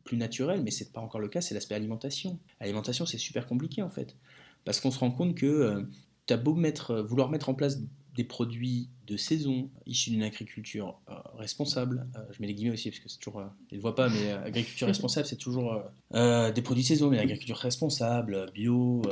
[0.04, 2.38] plus naturel, mais c'est pas encore le cas, c'est l'aspect alimentation.
[2.60, 4.16] Alimentation, c'est super compliqué en fait.
[4.64, 5.82] Parce qu'on se rend compte que euh,
[6.26, 7.80] tu as beau mettre, vouloir mettre en place
[8.14, 12.06] des produits de saison issus d'une agriculture euh, responsable.
[12.16, 13.94] Euh, je mets les guillemets aussi parce que c'est toujours, euh, ils ne le voient
[13.94, 19.02] pas, mais agriculture responsable, c'est toujours des produits de saison, mais agriculture responsable, bio,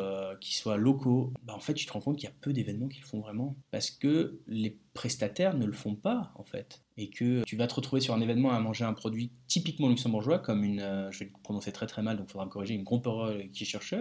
[0.41, 1.33] qui soient locaux.
[1.45, 3.21] Bah, en fait, tu te rends compte qu'il y a peu d'événements qui le font
[3.21, 7.67] vraiment parce que les prestataires ne le font pas en fait et que tu vas
[7.67, 11.25] te retrouver sur un événement à manger un produit typiquement luxembourgeois comme une, je vais
[11.25, 13.95] le prononcer très très mal donc il faudra me corriger, une Gromperer qui cherche.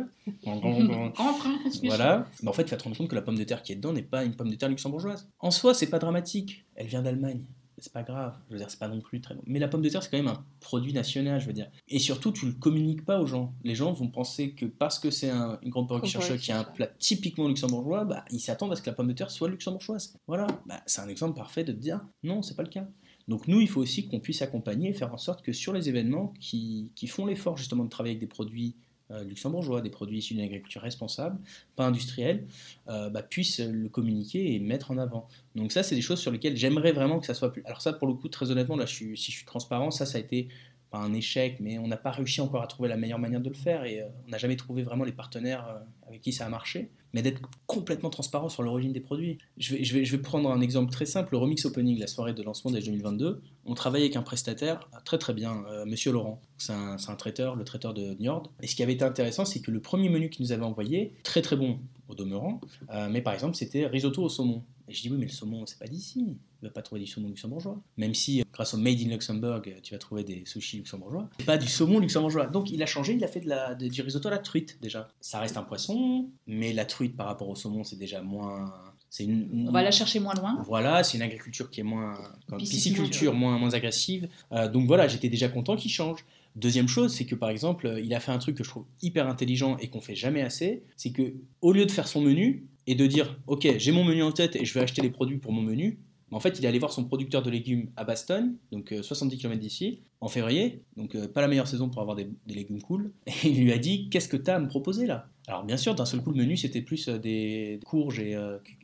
[1.84, 2.28] voilà.
[2.42, 3.76] Mais en fait, tu vas te rendre compte que la pomme de terre qui est
[3.76, 5.30] dedans n'est pas une pomme de terre luxembourgeoise.
[5.40, 6.66] En soi, c'est pas dramatique.
[6.76, 7.46] Elle vient d'Allemagne.
[7.78, 8.38] C'est pas grave.
[8.48, 9.42] Je veux dire, c'est pas non plus très bon.
[9.46, 11.70] Mais la pomme de terre, c'est quand même un produit national, je veux dire.
[11.90, 13.54] Et surtout, tu le communiques pas aux gens.
[13.64, 16.64] Les gens vont penser que parce que c'est un, une grande pomme qui a un
[16.64, 20.16] plat typiquement luxembourgeois, bah, ils s'attendent à ce que la pomme de terre soit luxembourgeoise.
[20.28, 20.48] Voilà.
[20.66, 22.88] Bah, c'est un exemple parfait de te dire non, c'est pas le cas.
[23.28, 25.90] Donc nous, il faut aussi qu'on puisse accompagner et faire en sorte que sur les
[25.90, 28.76] événements qui, qui font l'effort justement de travailler avec des produits
[29.24, 31.38] luxembourgeois, des produits issus d'une agriculture responsable,
[31.76, 32.46] pas industrielle,
[32.90, 35.28] euh, bah, puissent le communiquer et mettre en avant.
[35.56, 37.64] Donc ça, c'est des choses sur lesquelles j'aimerais vraiment que ça soit plus...
[37.66, 40.22] Alors ça, pour le coup, très honnêtement, là, si je suis transparent, ça, ça a
[40.22, 40.48] été
[40.90, 43.50] pas un échec, mais on n'a pas réussi encore à trouver la meilleure manière de
[43.50, 46.50] le faire et euh, on n'a jamais trouvé vraiment les partenaires avec qui ça a
[46.50, 49.38] marché mais d'être complètement transparent sur l'origine des produits.
[49.58, 52.08] Je vais, je, vais, je vais, prendre un exemple très simple, le Remix Opening, la
[52.08, 53.42] soirée de lancement d'Age 2022.
[53.66, 56.42] On travaille avec un prestataire très très bien, euh, Monsieur Laurent.
[56.58, 58.52] C'est un, un, traiteur, le traiteur de Niord.
[58.62, 61.14] Et ce qui avait été intéressant, c'est que le premier menu qu'il nous avait envoyé,
[61.24, 61.80] très très bon
[62.14, 64.64] au demeurant, euh, mais par exemple c'était risotto au saumon.
[64.88, 67.08] Et je dis oui, mais le saumon, c'est pas d'ici tu vas pas trouver du
[67.08, 67.78] saumon luxembourgeois.
[67.98, 71.30] Même si, euh, grâce au Made in Luxembourg, tu vas trouver des sushis luxembourgeois.
[71.46, 72.48] Pas du saumon luxembourgeois.
[72.48, 75.10] Donc il a changé, il a fait de la, du risotto à la truite déjà.
[75.20, 78.74] Ça reste un poisson, mais la truite par rapport au saumon, c'est déjà moins.
[79.20, 80.64] Une, On va la chercher moins loin.
[80.66, 82.18] Voilà, c'est une agriculture qui est moins.
[82.58, 84.28] pisciculture, moins, moins agressive.
[84.52, 86.26] Euh, donc voilà, j'étais déjà content qu'il change.
[86.56, 89.28] Deuxième chose, c'est que par exemple, il a fait un truc que je trouve hyper
[89.28, 92.96] intelligent et qu'on fait jamais assez, c'est que au lieu de faire son menu et
[92.96, 95.52] de dire OK, j'ai mon menu en tête et je vais acheter les produits pour
[95.52, 96.00] mon menu,
[96.34, 99.40] en fait, il est allé voir son producteur de légumes à Bastogne, donc 70 euh,
[99.40, 103.12] km d'ici, en février, donc euh, pas la meilleure saison pour avoir des, légumes cool.
[103.28, 105.28] Et il lui a dit Qu'est-ce que tu as à me proposer là?
[105.48, 108.36] Alors, bien sûr, d'un seul coup, le menu c'était plus euh, des courges et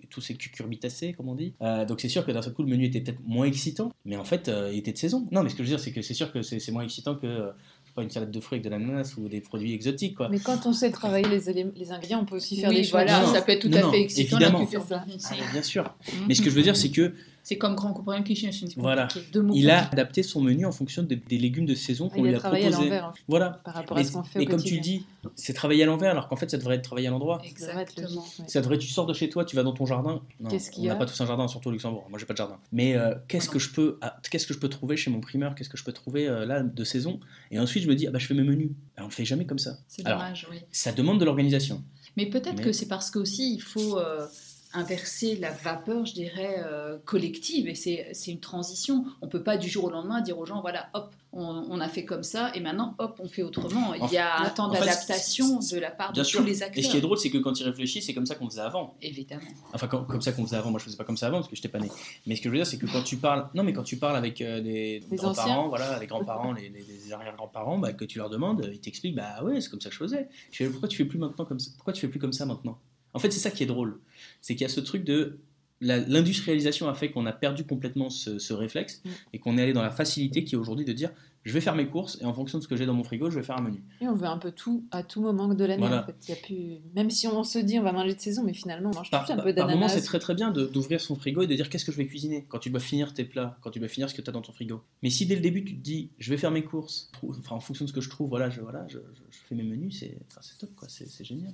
[0.09, 1.53] tous ces cucurbitacées, comme on dit.
[1.87, 4.25] donc, c'est sûr que d'un seul coup, le menu était peut-être moins excitant, mais en
[4.25, 5.27] fait, il était de saison.
[5.31, 7.15] Non, mais ce que je veux dire, c'est que c'est sûr que c'est moins excitant
[7.15, 7.51] que
[7.95, 10.15] pas une salade de fruits avec de l'ananas ou des produits exotiques.
[10.15, 10.29] Quoi.
[10.29, 13.03] Mais quand on sait travailler les, les ingrédients, on peut aussi faire des choix.
[13.03, 14.37] Voilà, ça peut être tout à fait excitant.
[14.37, 14.67] Évidemment.
[14.91, 15.05] Ah,
[15.51, 15.83] bien sûr.
[15.83, 16.11] Mm-hmm.
[16.27, 17.13] Mais ce que je veux dire, c'est que
[17.43, 18.51] c'est comme Grand Copain Kitchen.
[18.77, 19.07] Voilà.
[19.53, 22.91] Il a adapté son menu en fonction des, légumes de saison qu'on lui a proposés.
[22.91, 23.61] À voilà.
[23.63, 24.43] Par rapport à ce qu'on fait.
[24.43, 27.07] Et comme tu dis, c'est travailler à l'envers, alors qu'en fait, ça devrait être travailler
[27.07, 27.41] à l'endroit.
[27.43, 28.25] Exactement.
[28.47, 30.21] Ça devrait, tu sors de chez toi, tu vas dans ton jardin.
[30.49, 32.05] Qu'est-ce qu'il y a On n'a pas tous un jardin, surtout au Luxembourg.
[32.09, 32.57] Moi, j'ai pas de jardin.
[32.71, 35.55] Mais euh, qu'est-ce que je peux, ah, qu'est-ce que je peux trouver chez mon primeur?
[35.55, 37.19] Qu'est-ce que je peux trouver euh, là de saison?
[37.51, 38.71] Et ensuite, je me dis, ah bah, je fais mes menus.
[38.97, 39.77] Ben, on le fait jamais comme ça.
[39.87, 40.57] C'est dommage, oui.
[40.71, 41.83] Ça demande de l'organisation.
[42.17, 43.97] Mais peut-être que c'est parce qu'aussi il faut.
[43.97, 44.27] Euh,
[44.73, 47.67] inverser la vapeur, je dirais, euh, collective.
[47.67, 49.05] Et c'est une transition.
[49.21, 51.87] On ne peut pas du jour au lendemain dire aux gens, voilà, hop, on, a
[51.87, 53.93] fait comme ça, et maintenant, hop, on fait autrement.
[53.93, 56.79] Il y a un temps d'adaptation de la part de tous les acteurs.
[56.79, 58.61] Et ce qui est drôle, c'est que quand ils réfléchissent, c'est comme ça qu'on faisait
[58.61, 58.95] avant.
[59.01, 59.43] Évidemment.
[59.73, 60.71] Enfin, comme, ça qu'on faisait avant.
[60.71, 61.89] Moi, je faisais pas comme ça avant, parce que je n'étais pas né.
[62.25, 63.47] Mais ce que je veux dire, c'est que quand tu parles...
[63.53, 67.93] Non, mais quand tu parles avec euh, des grands-parents, voilà, les grands-parents, les, arrière-grands-parents, bah,
[67.93, 70.29] que tu leur demandes, ils t'expliquent, bah ouais, c'est comme ça que je faisais.
[70.51, 71.71] Je fais, pourquoi tu fais plus maintenant comme ça?
[71.75, 72.79] Pourquoi tu fais plus comme ça maintenant?
[73.13, 73.99] En fait, c'est ça qui est drôle.
[74.41, 75.39] C'est qu'il y a ce truc de.
[75.81, 79.09] L'industrialisation a fait qu'on a perdu complètement ce, réflexe mm.
[79.31, 81.09] et qu'on est allé dans la facilité qui est aujourd'hui de dire
[81.43, 83.29] je vais faire mes courses et en fonction de ce que j'ai dans mon frigo,
[83.29, 83.81] je vais faire un menu.
[84.01, 85.85] Et on veut un peu tout à tout moment de l'année.
[85.85, 86.15] En fait.
[86.27, 86.81] Il y a plus...
[86.95, 89.17] Même si on se dit on va manger de saison, mais finalement on mange plus
[89.17, 89.55] un peu d'ananas.
[89.55, 91.97] Par moment, c'est très très bien d'ouvrir son frigo et de dire qu'est-ce que je
[91.97, 94.29] vais cuisiner quand tu dois finir tes plats, quand tu dois finir ce que tu
[94.29, 94.83] as dans ton frigo.
[95.01, 97.59] Mais si dès le début tu te dis je vais faire mes courses, enfin, en
[97.59, 98.99] fonction de ce que je trouve, voilà, je, voilà, je,
[99.47, 100.17] fais mes menus, c'est
[100.59, 101.53] top, quoi, c'est génial.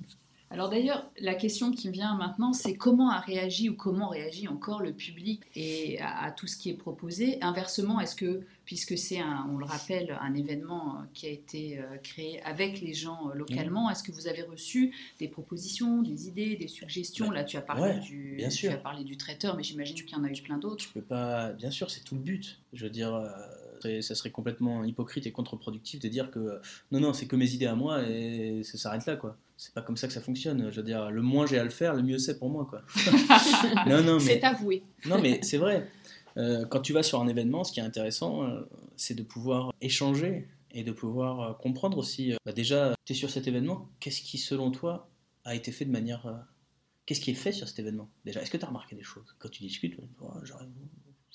[0.50, 4.80] Alors d'ailleurs, la question qui vient maintenant, c'est comment a réagi ou comment réagit encore
[4.80, 7.42] le public et à, tout ce qui est proposé.
[7.42, 12.42] Inversement, est-ce que puisque c'est, un, on le rappelle, un événement qui a été créé
[12.42, 13.90] avec les gens localement.
[13.90, 17.30] Est-ce que vous avez reçu des propositions, des idées, des suggestions?
[17.30, 20.24] Là, tu as, parlé du, tu as parlé du traiteur, mais j'imagine qu'il y en
[20.24, 20.84] a eu plein d'autres.
[20.84, 21.52] Tu peux pas...
[21.52, 22.60] Bien sûr, c'est tout le but.
[22.72, 23.20] Je veux dire
[24.00, 26.60] ça serait complètement hypocrite et contre-productif de dire que
[26.92, 29.36] non, non, c'est que mes idées à moi et ça s'arrête là, quoi.
[29.56, 30.70] C'est pas comme ça que ça fonctionne.
[30.70, 32.82] Je veux dire, le moins j'ai à le faire, le mieux c'est pour moi, quoi.
[33.86, 34.20] non, non, mais...
[34.20, 34.82] C'est avoué.
[35.06, 35.88] non, mais c'est vrai.
[36.36, 38.60] Euh, quand tu vas sur un événement, ce qui est intéressant, euh,
[38.96, 42.34] c'est de pouvoir échanger et de pouvoir euh, comprendre aussi.
[42.44, 45.08] Bah déjà, tu es sur cet événement, qu'est-ce qui, selon toi,
[45.44, 46.46] a été fait de manière.
[47.06, 48.10] Qu'est-ce qui est fait sur cet événement?
[48.24, 49.34] Déjà, est-ce que tu as remarqué des choses?
[49.38, 50.68] Quand tu discutes, oh, j'arrive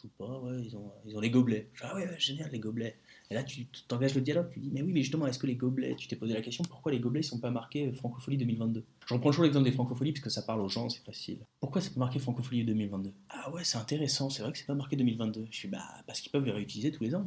[0.10, 1.70] pas, ouais, ils ont, ils ont les gobelets.
[1.82, 2.98] ah ouais, génial, les gobelets.
[3.30, 5.56] Et là, tu t'engages le dialogue, tu dis, mais oui, mais justement, est-ce que les
[5.56, 8.84] gobelets, tu t'es posé la question, pourquoi les gobelets ne sont pas marqués Francophonie 2022
[9.08, 11.40] Je reprends toujours l'exemple des Francopholies, parce que ça parle aux gens, c'est facile.
[11.60, 14.74] Pourquoi c'est pas marqué Francophonie 2022 Ah ouais, c'est intéressant, c'est vrai que c'est pas
[14.74, 15.48] marqué 2022.
[15.50, 17.26] Je suis, bah, parce qu'ils peuvent les réutiliser tous les ans.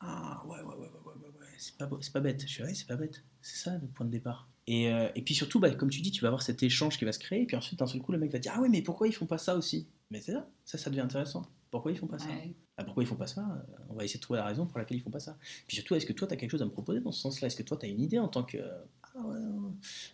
[0.00, 2.42] Ah ouais, ouais, ouais, ouais, ouais, ouais, c'est pas, pas bête.
[2.42, 3.22] Je suis, ouais, c'est pas bête.
[3.40, 4.48] C'est ça le point de départ.
[4.66, 7.04] Et, euh, et, puis surtout, bah, comme tu dis, tu vas avoir cet échange qui
[7.04, 8.68] va se créer, et puis ensuite, d'un seul coup, le mec va dire Ah ouais,
[8.68, 9.86] mais pourquoi ils font pas ça aussi?
[10.10, 11.42] Mais c'est ça, ça, ça devient intéressant.
[11.72, 12.28] Pourquoi ils font pas ça
[12.76, 13.42] ah, Pourquoi ils font pas ça?
[13.88, 15.38] On va essayer de trouver la raison pour laquelle ils font pas ça.
[15.66, 17.46] Puis surtout, est-ce que toi, tu as quelque chose à me proposer dans ce sens-là?
[17.46, 18.58] Est-ce que toi, tu as une idée en tant que.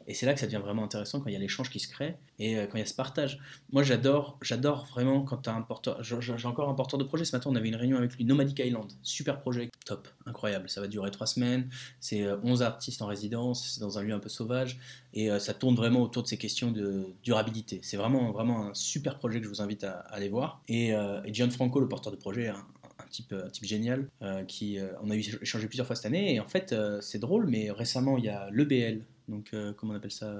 [0.06, 1.88] Et c'est là que ça devient vraiment intéressant quand il y a l'échange qui se
[1.88, 3.38] crée et euh, quand il y a ce partage.
[3.70, 6.02] Moi, j'adore, j'adore vraiment quand tu as un porteur.
[6.02, 7.24] J'ai encore un porteur de projet.
[7.24, 8.90] Ce matin, on avait une réunion avec lui, Nomadic Island.
[9.02, 10.68] Super projet, top, incroyable.
[10.68, 11.68] Ça va durer trois semaines.
[12.00, 13.74] C'est 11 euh, artistes en résidence.
[13.74, 14.78] C'est dans un lieu un peu sauvage.
[15.14, 17.80] Et euh, ça tourne vraiment autour de ces questions de durabilité.
[17.82, 20.62] C'est vraiment, vraiment un super projet que je vous invite à, aller voir.
[20.68, 22.52] Et, et Gian Franco, le porteur de projet,
[23.10, 24.08] type, un type génial,
[24.46, 26.34] qui on a eu échangé plusieurs fois cette année.
[26.34, 30.12] Et en fait, c'est drôle, mais récemment, il y a l'EBL, donc comment on appelle
[30.12, 30.34] ça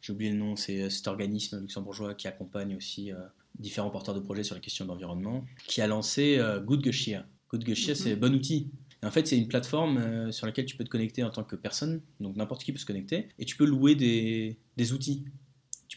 [0.00, 3.10] J'ai oublié le nom, c'est cet organisme luxembourgeois qui accompagne aussi
[3.58, 7.26] différents porteurs de projets sur les questions d'environnement, qui a lancé Good Geshia.
[7.50, 8.20] Good Geshia, c'est mhm.
[8.20, 8.70] bon outil
[9.04, 11.56] en fait, c'est une plateforme euh, sur laquelle tu peux te connecter en tant que
[11.56, 15.24] personne, donc n'importe qui peut se connecter, et tu peux louer des, outils.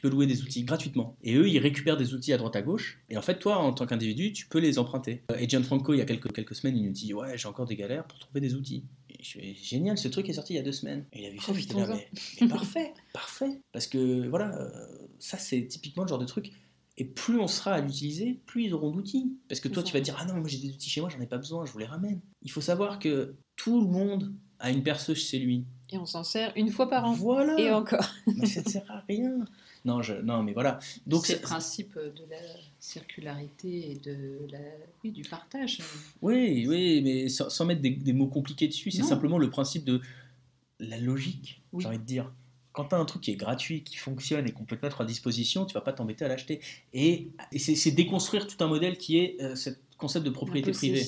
[0.06, 1.18] Peux louer des outils gratuitement.
[1.24, 3.00] Et eux, ils récupèrent des outils à droite à gauche.
[3.10, 5.24] Et en fait, toi, en tant qu'individu, tu peux les emprunter.
[5.32, 7.66] Euh, et Gianfranco, il y a quelques, quelques semaines, il nous dit Ouais, j'ai encore
[7.66, 8.86] des galères pour trouver des outils.
[9.10, 11.06] Et je suis génial, ce truc est sorti il y a deux semaines.
[11.12, 13.62] Et il a vu ça, oh, il là, mais, parfait, parfait.
[13.72, 14.70] Parce que voilà, euh,
[15.18, 16.52] ça, c'est typiquement le genre de truc
[16.98, 19.38] et plus on sera à l'utiliser, plus ils auront d'outils.
[19.50, 21.20] Parce que toi, tu vas dire Ah non, moi j'ai des outils chez moi, j'en
[21.20, 22.22] ai pas besoin, je vous les ramène.
[22.42, 25.66] Il faut savoir que tout le monde a une perceuse chez lui.
[25.92, 27.14] Et on s'en sert une fois par an.
[27.14, 27.60] Voilà.
[27.60, 28.10] Et encore.
[28.28, 29.46] mais ça ne sert à rien.
[29.86, 30.80] Non, je, non mais voilà.
[31.06, 32.38] Donc c'est le principe de la
[32.80, 34.60] circularité et de la,
[35.04, 35.80] oui, du partage.
[36.22, 40.02] Oui, oui, mais sans, mettre des, mots compliqués dessus, c'est simplement le principe de
[40.80, 42.32] la logique, j'ai envie de dire
[42.76, 45.02] quand tu as un truc qui est gratuit, qui fonctionne et qu'on peut te mettre
[45.02, 46.60] à disposition, tu vas pas t'embêter à l'acheter.
[46.94, 51.08] Et, c'est déconstruire tout un modèle qui est euh, ce concept de propriété privée.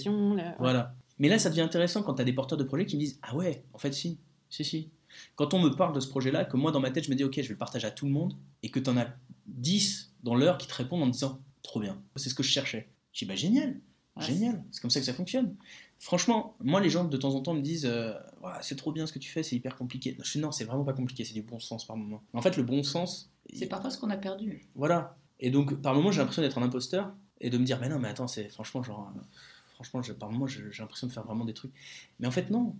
[0.59, 0.95] Voilà.
[1.19, 3.19] Mais là, ça devient intéressant quand tu as des porteurs de projets qui me disent
[3.21, 4.17] Ah ouais, en fait, si,
[4.49, 4.89] si, si.
[5.35, 7.23] Quand on me parle de ce projet-là, que moi, dans ma tête, je me dis
[7.23, 9.07] Ok, je vais le partager à tout le monde, et que tu en as
[9.47, 12.89] 10 dans l'heure qui te répondent en disant Trop bien, c'est ce que je cherchais.
[13.13, 13.79] Je dis Bah génial,
[14.19, 15.55] génial, c'est comme ça que ça fonctionne.
[15.99, 18.13] Franchement, moi, les gens de temps en temps me disent euh,
[18.61, 20.15] c'est trop bien ce que tu fais, c'est hyper compliqué.
[20.23, 22.21] Je dis non, c'est vraiment pas compliqué, c'est du bon sens par moment.
[22.33, 23.31] En fait, le bon sens.
[23.53, 24.67] C'est parfois ce qu'on a perdu.
[24.75, 25.17] Voilà.
[25.39, 27.99] Et donc, par moment, j'ai l'impression d'être un imposteur et de me dire mais non,
[27.99, 29.11] mais attends, c'est franchement, genre.
[29.15, 29.21] Euh,
[29.73, 31.71] franchement, par moment, j'ai l'impression de faire vraiment des trucs.
[32.19, 32.75] Mais en fait, non.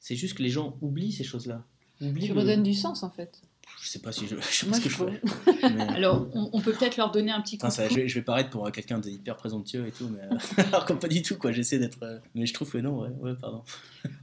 [0.00, 1.64] C'est juste que les gens oublient ces choses-là.
[2.00, 3.42] Tu redonnes du sens, en fait
[3.80, 5.64] je sais pas si je, je sais pas ce que je fais.
[5.94, 7.66] Alors, on, peut peut-être leur donner un petit coup.
[7.68, 11.22] je, vais, paraître pour quelqu'un d'hyper présomptueux et tout, mais euh, alors comme pas du
[11.22, 11.52] tout quoi.
[11.52, 13.62] J'essaie d'être, euh, mais je trouve que non, ouais, ouais pardon.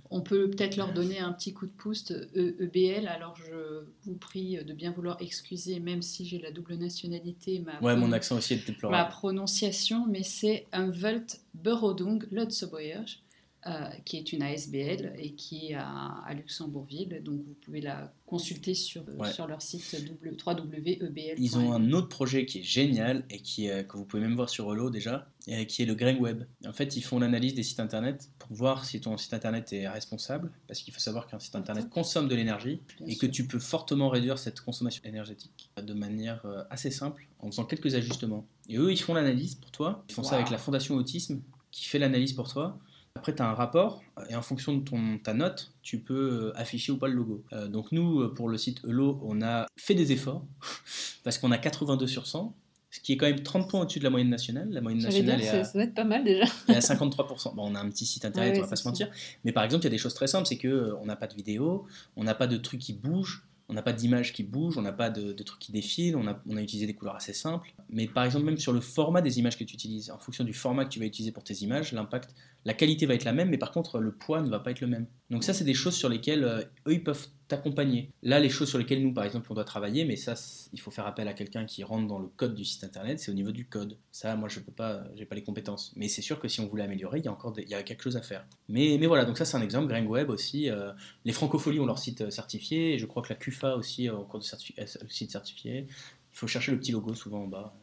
[0.09, 3.07] On peut peut-être leur donner un petit coup de pouce EBL.
[3.07, 7.79] Alors, je vous prie de bien vouloir excuser, même si j'ai la double nationalité, ma,
[7.81, 13.24] ouais, mon accent aussi est ma prononciation, mais c'est un Welt Berodung Lotsoboyage.
[13.67, 17.19] Euh, qui est une ASBL et qui est à, Luxembourgville.
[17.23, 21.33] Donc vous pouvez la consulter sur, sur leur site www.ebl.
[21.39, 24.49] Ils ont un autre projet qui est génial et qui, que vous pouvez même voir
[24.49, 26.43] sur Holo déjà, et qui est le Grain Web.
[26.67, 29.87] En fait, ils font l'analyse des sites internet pour voir si ton site internet est
[29.87, 33.57] responsable, parce qu'il faut savoir qu'un site internet consomme de l'énergie et que tu peux
[33.57, 38.45] fortement réduire cette consommation énergétique de manière euh, assez simple en faisant quelques ajustements.
[38.69, 40.05] Et eux, ils font l'analyse pour toi.
[40.07, 42.79] Ils font ça avec la Fondation Autisme qui fait l'analyse pour toi
[43.15, 46.13] après, tu as un rapport, et en fonction de ton, ta note, tu peux
[46.53, 47.43] euh, afficher ou pas le logo.
[47.53, 50.45] Euh, donc nous, euh, pour le site Elo, on a fait des efforts,
[51.23, 52.53] parce qu'on a 82 sur 100,
[52.91, 54.69] ce qui est quand même 30 points au-dessus de la moyenne nationale.
[54.69, 56.45] La moyenne nationale est à, ça doit être pas mal déjà.
[56.67, 57.55] est à 53%.
[57.55, 59.09] Bon, on a un petit site internet, on va pas se mentir.
[59.45, 61.35] Mais par exemple, il y a des choses très simples, c'est qu'on n'a pas de
[61.35, 64.81] vidéo, on n'a pas de trucs qui bougent, on n'a pas d'image qui bouge, on
[64.81, 67.73] n'a pas de, trucs qui défilent, on a, on a, utilisé des couleurs assez simples.
[67.89, 70.53] Mais par exemple, même sur le format des images que tu utilises, en fonction du
[70.53, 73.49] format que tu vas utiliser pour tes images, l'impact La qualité va être la même,
[73.49, 75.05] mais par contre, le poids ne va pas être le même.
[75.29, 78.09] Donc ça, c'est des choses sur lesquelles euh, eux, ils peuvent t'accompagner.
[78.23, 80.33] Là, les choses sur lesquelles nous, par exemple, on doit travailler, mais ça,
[80.73, 83.29] il faut faire appel à quelqu'un qui rentre dans le code du site internet, c'est
[83.29, 83.97] au niveau du code.
[84.11, 85.93] Ça, moi, je peux pas, j'ai pas les compétences.
[85.95, 87.83] Mais c'est sûr que si on voulait améliorer, il y a encore il y a
[87.83, 88.47] quelque chose à faire.
[88.67, 89.87] Mais, mais voilà, donc ça, c'est un exemple.
[89.87, 90.69] Grain Web aussi.
[90.71, 90.91] euh,
[91.23, 94.39] les Francopholies ont leur site euh, certifié, je crois que la CUFA aussi a encore
[94.39, 94.73] de certifi-
[95.09, 95.85] site certifié.
[95.87, 97.75] Il faut chercher le petit logo souvent en bas.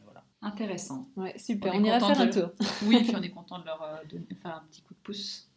[0.43, 1.07] Intéressant.
[1.15, 2.49] Ouais, super, On ira faire un tour.
[2.85, 5.47] Oui, puis on est content de leur euh, donner- faire un petit coup de pouce.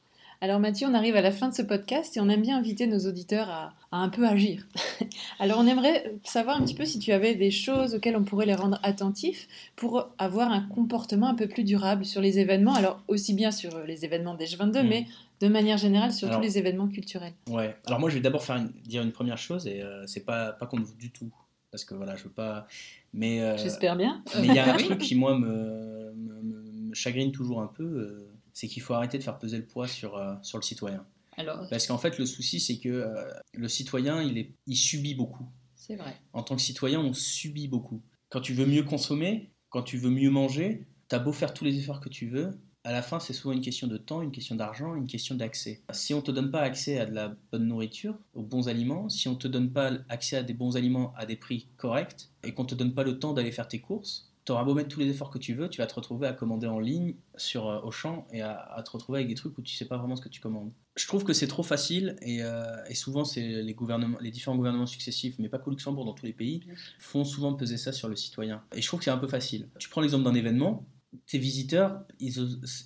[0.42, 2.87] Alors Mathieu, on arrive à la fin de ce podcast et on aime bien inviter
[2.87, 4.66] nos auditeurs à, à un peu agir.
[5.38, 8.44] Alors on aimerait savoir un petit peu si tu avais des choses auxquelles on pourrait
[8.44, 13.01] les rendre attentifs pour avoir un comportement un peu plus durable sur les événements, alors
[13.09, 14.87] aussi bien sur les événements des 22, Mm.
[14.88, 15.07] mais
[15.40, 17.33] de manière générale sur Alors- tous les événements culturels.
[17.49, 17.75] Ouais.
[17.87, 20.53] Alors moi, je vais d'abord faire une- dire une première chose, et euh, c'est pas,
[20.53, 21.31] pas contre vous du tout.
[21.77, 22.67] Parce que voilà, je veux pas.
[23.12, 23.43] Mais.
[23.43, 24.25] euh, J'espère bien.
[24.41, 28.31] Mais il y a un truc qui, moi, me, me- chagrine toujours un peu, euh,
[28.55, 31.05] c'est qu'il faut arrêter de faire peser le poids sur, euh, sur le citoyen.
[31.37, 33.12] Alors, Parce qu'en fait, le souci, c'est que
[33.53, 35.45] le citoyen, il, est, il subit beaucoup.
[35.75, 36.17] c'est vrai.
[36.33, 38.01] En tant que citoyen, on subit beaucoup.
[38.31, 41.79] Quand tu veux mieux consommer, quand tu veux mieux manger, t'as beau faire tous les
[41.79, 44.55] efforts que tu veux, à la fin, c'est souvent une question de temps, une question
[44.55, 45.83] d'argent, une question d'accès.
[45.90, 49.27] Si on te donne pas accès à de la bonne nourriture, aux bons aliments, si
[49.27, 52.64] on te donne pas accès à des bons aliments à des prix corrects, et qu'on
[52.64, 55.09] te donne pas le temps d'aller faire tes courses, tu auras beau mettre tous les
[55.09, 58.25] efforts que tu veux, tu vas te retrouver à commander en ligne sur euh, Auchan
[58.33, 60.29] et à, à te retrouver avec des trucs où tu sais pas vraiment ce que
[60.29, 60.70] tu commandes.
[60.94, 64.57] Je trouve que c'est trop facile et, euh, et souvent c'est les gouvernements, les différents
[64.57, 66.62] gouvernements successifs, mais pas qu'au Luxembourg, dans tous les pays,
[67.01, 68.62] font souvent peser ça sur le citoyen.
[68.72, 69.68] Et je trouve que c'est un peu facile.
[69.81, 70.87] Tu prends l'exemple d'un événement,
[71.27, 72.35] tes visiteurs, ils,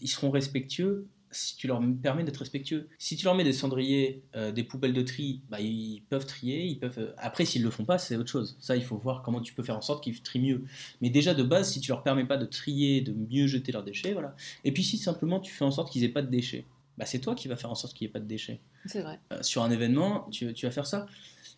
[0.00, 2.88] ils seront respectueux si tu leur permets d'être respectueux.
[2.98, 6.64] Si tu leur mets des cendriers, euh, des poubelles de tri, bah, ils peuvent trier,
[6.64, 6.98] ils peuvent...
[6.98, 8.56] euh, Après, s'ils le font pas, c'est autre chose.
[8.59, 10.64] Ça, il faut voir comment tu peux faire en sorte qu'ils trient mieux.
[11.00, 13.85] Mais déjà, de base, si tu leur permets pas de trier, de mieux jeter leurs
[13.85, 14.35] déchets, voilà.
[14.64, 16.64] Et puis si simplement tu fais en sorte qu'ils aient pas de déchets,
[16.98, 18.59] bah, c'est toi qui vas faire en sorte qu'il n'y ait pas de déchets.
[18.87, 19.20] C'est vrai.
[19.33, 21.06] Euh, sur un événement, tu, tu vas faire ça.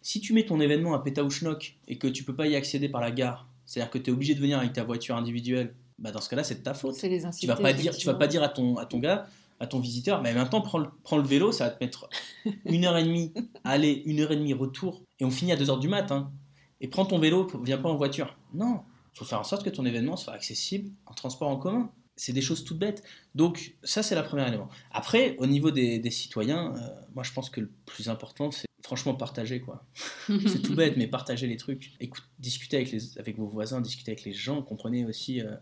[0.02, 3.00] Si tu mets ton événement à Pétaouchnok et que tu peux pas y accéder par
[3.00, 5.72] la gare, c'est-à-dire que tu es obligé de venir avec ta voiture individuelle,
[6.02, 6.96] bah dans ce cas-là, c'est de ta faute.
[6.98, 9.26] Tu vas pas dire, tu vas pas dire à ton, à ton gars,
[9.60, 12.08] à ton visiteur, mais maintenant prends le, prends le vélo, ça va te mettre
[12.64, 13.32] une heure et demie
[13.64, 16.32] aller, une heure et demie retour, et on finit à 2 heures du matin.
[16.80, 18.36] Et prends ton vélo, viens pas en voiture.
[18.52, 18.82] Non,
[19.14, 21.92] il faut faire en sorte que ton événement soit accessible en transport en commun.
[22.16, 23.04] C'est des choses toutes bêtes.
[23.36, 24.68] Donc ça, c'est la première élément.
[24.90, 28.66] Après, au niveau des, des citoyens, euh, moi je pense que le plus important, c'est
[28.82, 29.86] franchement partager quoi.
[30.26, 31.92] c'est tout bête, mais partager les trucs.
[32.00, 35.54] Écoute, discuter avec, les, avec vos voisins, discuter avec les gens, comprenez aussi euh,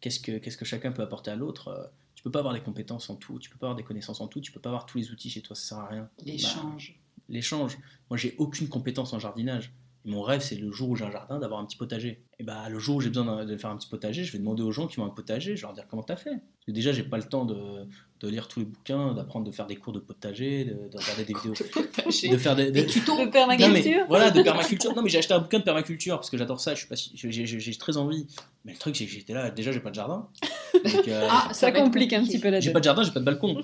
[0.00, 1.68] qu'est-ce que qu'est-ce que chacun peut apporter à l'autre.
[1.68, 4.20] Euh, tu peux pas avoir des compétences en tout, tu peux pas avoir des connaissances
[4.20, 6.08] en tout, tu peux pas avoir tous les outils chez toi, ça sert à rien.
[6.24, 6.94] L'échange.
[6.96, 7.78] Bah, L'échange.
[8.10, 9.72] Moi, j'ai aucune compétence en jardinage.
[10.04, 12.22] Et mon rêve, c'est le jour où j'ai un jardin, d'avoir un petit potager.
[12.38, 14.62] Et bah, le jour où j'ai besoin de faire un petit potager, je vais demander
[14.62, 16.30] aux gens qui ont un potager, je vais leur dire comment t'as fait?
[16.30, 17.86] Parce que déjà, j'ai pas le temps de,
[18.20, 21.24] de lire tous les bouquins, d'apprendre de faire des cours de potager, de, de regarder
[21.24, 22.28] des vidéos, Potager.
[22.28, 23.16] de faire des, des- Des tutos.
[23.18, 23.72] De non, permaculture.
[23.72, 24.94] mais, voilà, de permaculture.
[24.96, 26.74] Non, mais j'ai acheté un bouquin de permaculture parce que j'adore ça.
[26.74, 28.26] Je suis pas si- j'ai- très envie.
[28.64, 29.50] Mais le truc, c'est que j'étais là.
[29.50, 30.28] Déjà, j'ai pas de jardin.
[30.74, 33.20] Donc, euh, Ah, Ça complique un petit peu la j'ai pas de jardin, j'ai pas
[33.20, 33.60] de balcon.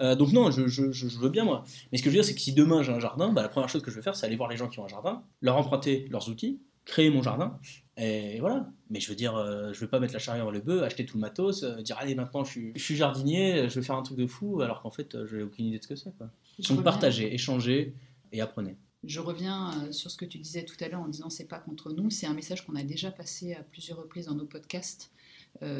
[0.00, 1.64] Euh, donc non, je, je- je- je veux bien moi.
[1.92, 3.48] Mais ce que je veux dire, c'est que si demain j'ai un jardin, bah, la
[3.48, 5.22] première chose que je vais faire, c'est aller voir les gens qui ont un jardin,
[5.42, 7.58] leur emprunter leurs outils, créer mon jardin,
[7.98, 8.70] et voilà.
[8.90, 11.04] Mais je veux dire, euh, je vais pas mettre la charrue avant le bœuf, acheter
[11.04, 13.96] tout le matos, euh, dire allez maintenant je suis, je suis jardinier, je vais faire
[13.96, 16.16] un truc de fou, alors qu'en fait, euh, j'ai aucune idée de ce que c'est.
[16.16, 16.30] quoi.
[16.58, 17.94] Je Donc partagez, échangez
[18.32, 18.76] et apprenez.
[19.04, 21.58] Je reviens euh, sur ce que tu disais tout à l'heure en disant c'est pas
[21.58, 22.08] contre nous.
[22.10, 25.10] C'est un message qu'on a déjà passé à plusieurs reprises dans nos podcasts.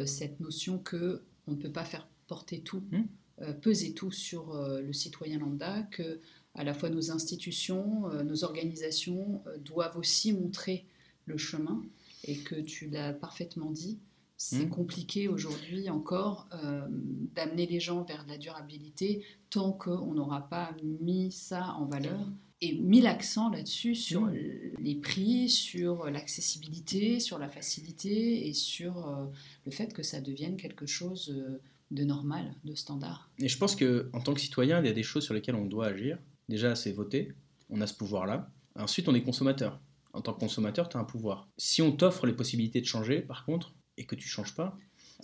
[0.07, 3.53] cette notion que on ne peut pas faire porter tout, Hmm.
[3.61, 6.19] peser tout sur le citoyen lambda, que
[6.55, 10.87] à la fois nos institutions, nos organisations doivent aussi montrer
[11.27, 11.83] le chemin
[12.25, 13.99] et que tu l'as parfaitement dit.
[14.39, 14.71] C'est Hmm.
[14.71, 16.87] compliqué aujourd'hui encore euh,
[17.35, 22.21] d'amener les gens vers la durabilité tant qu'on n'aura pas mis ça en valeur
[22.61, 24.35] et mis l'accent là-dessus sur Mm.
[24.79, 29.25] les prix, sur l'accessibilité, sur la facilité et sur euh,
[29.65, 31.61] le fait que ça devienne quelque chose euh,
[31.91, 33.31] de normal, de standard.
[33.39, 35.55] Et je pense que en tant que citoyen, il y a des choses sur lesquelles
[35.55, 36.19] on doit agir.
[36.51, 37.33] Déjà, c'est voter.
[37.71, 38.51] On a ce pouvoir-là.
[38.75, 39.81] Ensuite, on est consommateur.
[40.17, 41.49] En tant que consommateur, tu as un pouvoir.
[41.59, 44.79] Si on t'offre les possibilités de changer, par contre, et que tu changes pas,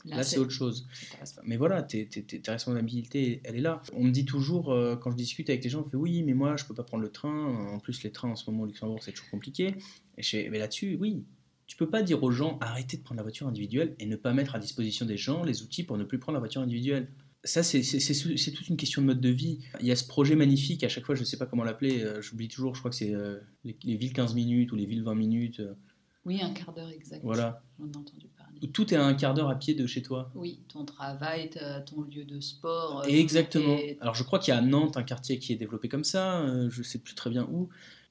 [0.05, 0.87] là, c'est autre chose.
[1.45, 3.81] Mais voilà, t'es- t'es- t'es- ta responsabilité, elle est là.
[3.95, 6.35] On me dit toujours, euh, quand je discute avec les gens, on fait oui, mais
[6.35, 7.47] moi, je peux pas prendre le train.
[7.73, 9.75] En plus, les trains en ce moment au Luxembourg, c'est toujours compliqué.
[10.19, 11.25] Et je fais, mais là-dessus, oui.
[11.67, 14.35] Tu peux pas dire aux gens, arrêtez de prendre la voiture individuelle et ne pas
[14.35, 17.09] mettre à disposition des gens les outils pour ne plus prendre la voiture individuelle.
[17.45, 17.83] Ça, c'est
[18.53, 19.59] toute une question de mode de vie.
[19.81, 22.23] Il y a ce projet magnifique, à chaque fois, je sais pas comment l'appeler, euh,
[22.23, 25.03] j'oublie toujours, je crois que c'est euh, les, les villes 15 minutes ou les villes
[25.03, 25.59] 20 minutes.
[25.59, 25.75] euh,
[26.25, 27.21] Oui, un quart d'heure exact.
[27.25, 27.65] voilà.
[27.81, 28.61] J'en ai entendu parler.
[28.73, 30.31] Tout est à un quart d'heure à pied de chez toi.
[30.37, 31.51] Oui, ton travail,
[31.85, 33.01] ton lieu de sport.
[33.01, 33.77] euh, Exactement.
[33.77, 36.05] tes- Alors je crois qu'il y a à Nantes un quartier qui est développé comme
[36.05, 37.69] ça, je sais plus très bien où,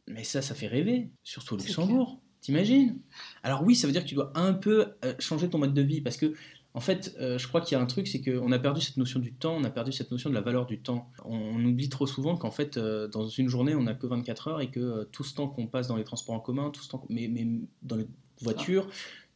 [0.07, 2.19] mais ça, ça fait rêver, surtout au Luxembourg.
[2.41, 2.99] T'imagines?
[3.43, 4.87] Alors oui, ça veut dire que tu dois un peu
[5.19, 6.33] changer ton mode de vie parce que
[6.73, 8.97] en fait, euh, je crois qu'il y a un truc, c'est qu'on a perdu cette
[8.97, 11.11] notion du temps, on a perdu cette notion de la valeur du temps.
[11.25, 14.47] On, on oublie trop souvent qu'en fait, euh, dans une journée, on n'a que 24
[14.47, 16.81] heures et que euh, tout ce temps qu'on passe dans les transports en commun, tout
[16.81, 17.45] ce temps, mais, mais
[17.81, 18.07] dans les
[18.41, 18.87] voitures,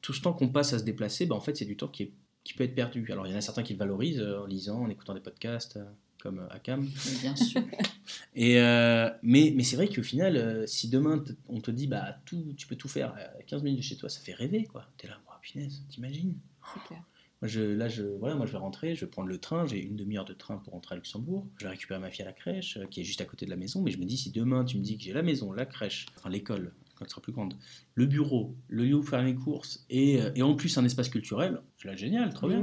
[0.01, 2.03] tout ce temps qu'on passe à se déplacer, bah, en fait, c'est du temps qui,
[2.03, 2.13] est-
[2.43, 3.05] qui peut être perdu.
[3.11, 5.77] Alors il y en a certains qui le valorisent en lisant, en écoutant des podcasts.
[6.21, 6.87] comme Akam.
[7.21, 7.61] Bien sûr.
[8.35, 12.17] Et euh, mais mais c'est vrai qu'au final, euh, si demain on te dit bah
[12.25, 14.85] tout, tu peux tout faire à 15 minutes de chez toi, ça fait rêver quoi.
[14.97, 16.35] T'es là, oh, punaise, t'imagines?
[16.73, 17.03] C'est clair.
[17.41, 19.81] Moi, je, là, je, voilà, moi, je vais rentrer, je vais prendre le train, j'ai
[19.83, 21.45] une demi-heure de train pour rentrer à Luxembourg.
[21.57, 23.51] Je vais récupérer ma fille à la crèche, euh, qui est juste à côté de
[23.51, 23.81] la maison.
[23.81, 26.05] Mais je me dis, si demain, tu me dis que j'ai la maison, la crèche,
[26.17, 27.53] enfin l'école, quand elle sera plus grande,
[27.93, 31.09] le bureau, le lieu où faire mes courses, et, euh, et en plus un espace
[31.09, 32.61] culturel, c'est là génial, trop bien.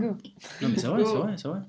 [0.62, 1.60] Non, mais c'est vrai, c'est vrai, c'est vrai.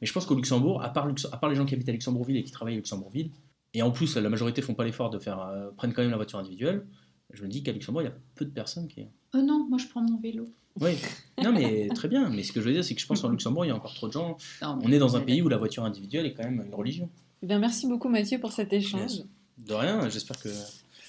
[0.00, 1.92] Mais je pense qu'au Luxembourg, à part, Lux- à part les gens qui habitent à
[1.92, 3.30] Luxembourgville et qui travaillent à Luxembourgville,
[3.76, 6.16] et en plus, la majorité font pas l'effort de faire, euh, prennent quand même la
[6.16, 6.86] voiture individuelle,
[7.34, 9.06] je me dis qu'à Luxembourg, il y a peu de personnes qui.
[9.34, 10.48] Oh non, moi je prends mon vélo.
[10.80, 10.96] Oui,
[11.42, 12.28] non, mais très bien.
[12.30, 13.76] Mais ce que je veux dire, c'est que je pense qu'en Luxembourg, il y a
[13.76, 14.36] encore trop de gens.
[14.62, 17.08] Non, On est dans un pays où la voiture individuelle est quand même une religion.
[17.42, 19.22] Eh bien, merci beaucoup Mathieu pour cet échange.
[19.58, 20.48] De rien, j'espère que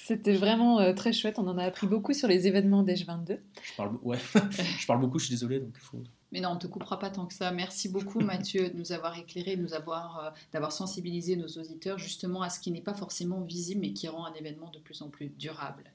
[0.06, 1.40] C'était vraiment euh, très chouette.
[1.40, 3.40] On en a appris beaucoup sur les événements d'Eche 22.
[3.64, 4.20] je parle, ouais,
[4.80, 5.60] je parle beaucoup, je suis désolé.
[5.60, 6.04] Donc il faut...
[6.32, 7.52] Mais non, on ne te coupera pas tant que ça.
[7.52, 11.98] Merci beaucoup Mathieu de nous avoir éclairé, de nous avoir, euh, d'avoir sensibilisé nos auditeurs
[11.98, 15.02] justement à ce qui n'est pas forcément visible mais qui rend un événement de plus
[15.02, 15.86] en plus durable.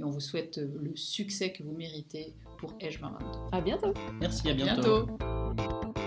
[0.00, 3.26] Et on vous souhaite euh, le succès que vous méritez pour Edge 2022.
[3.52, 3.92] À bientôt.
[4.18, 5.06] Merci, à bientôt.
[5.06, 5.99] bientôt.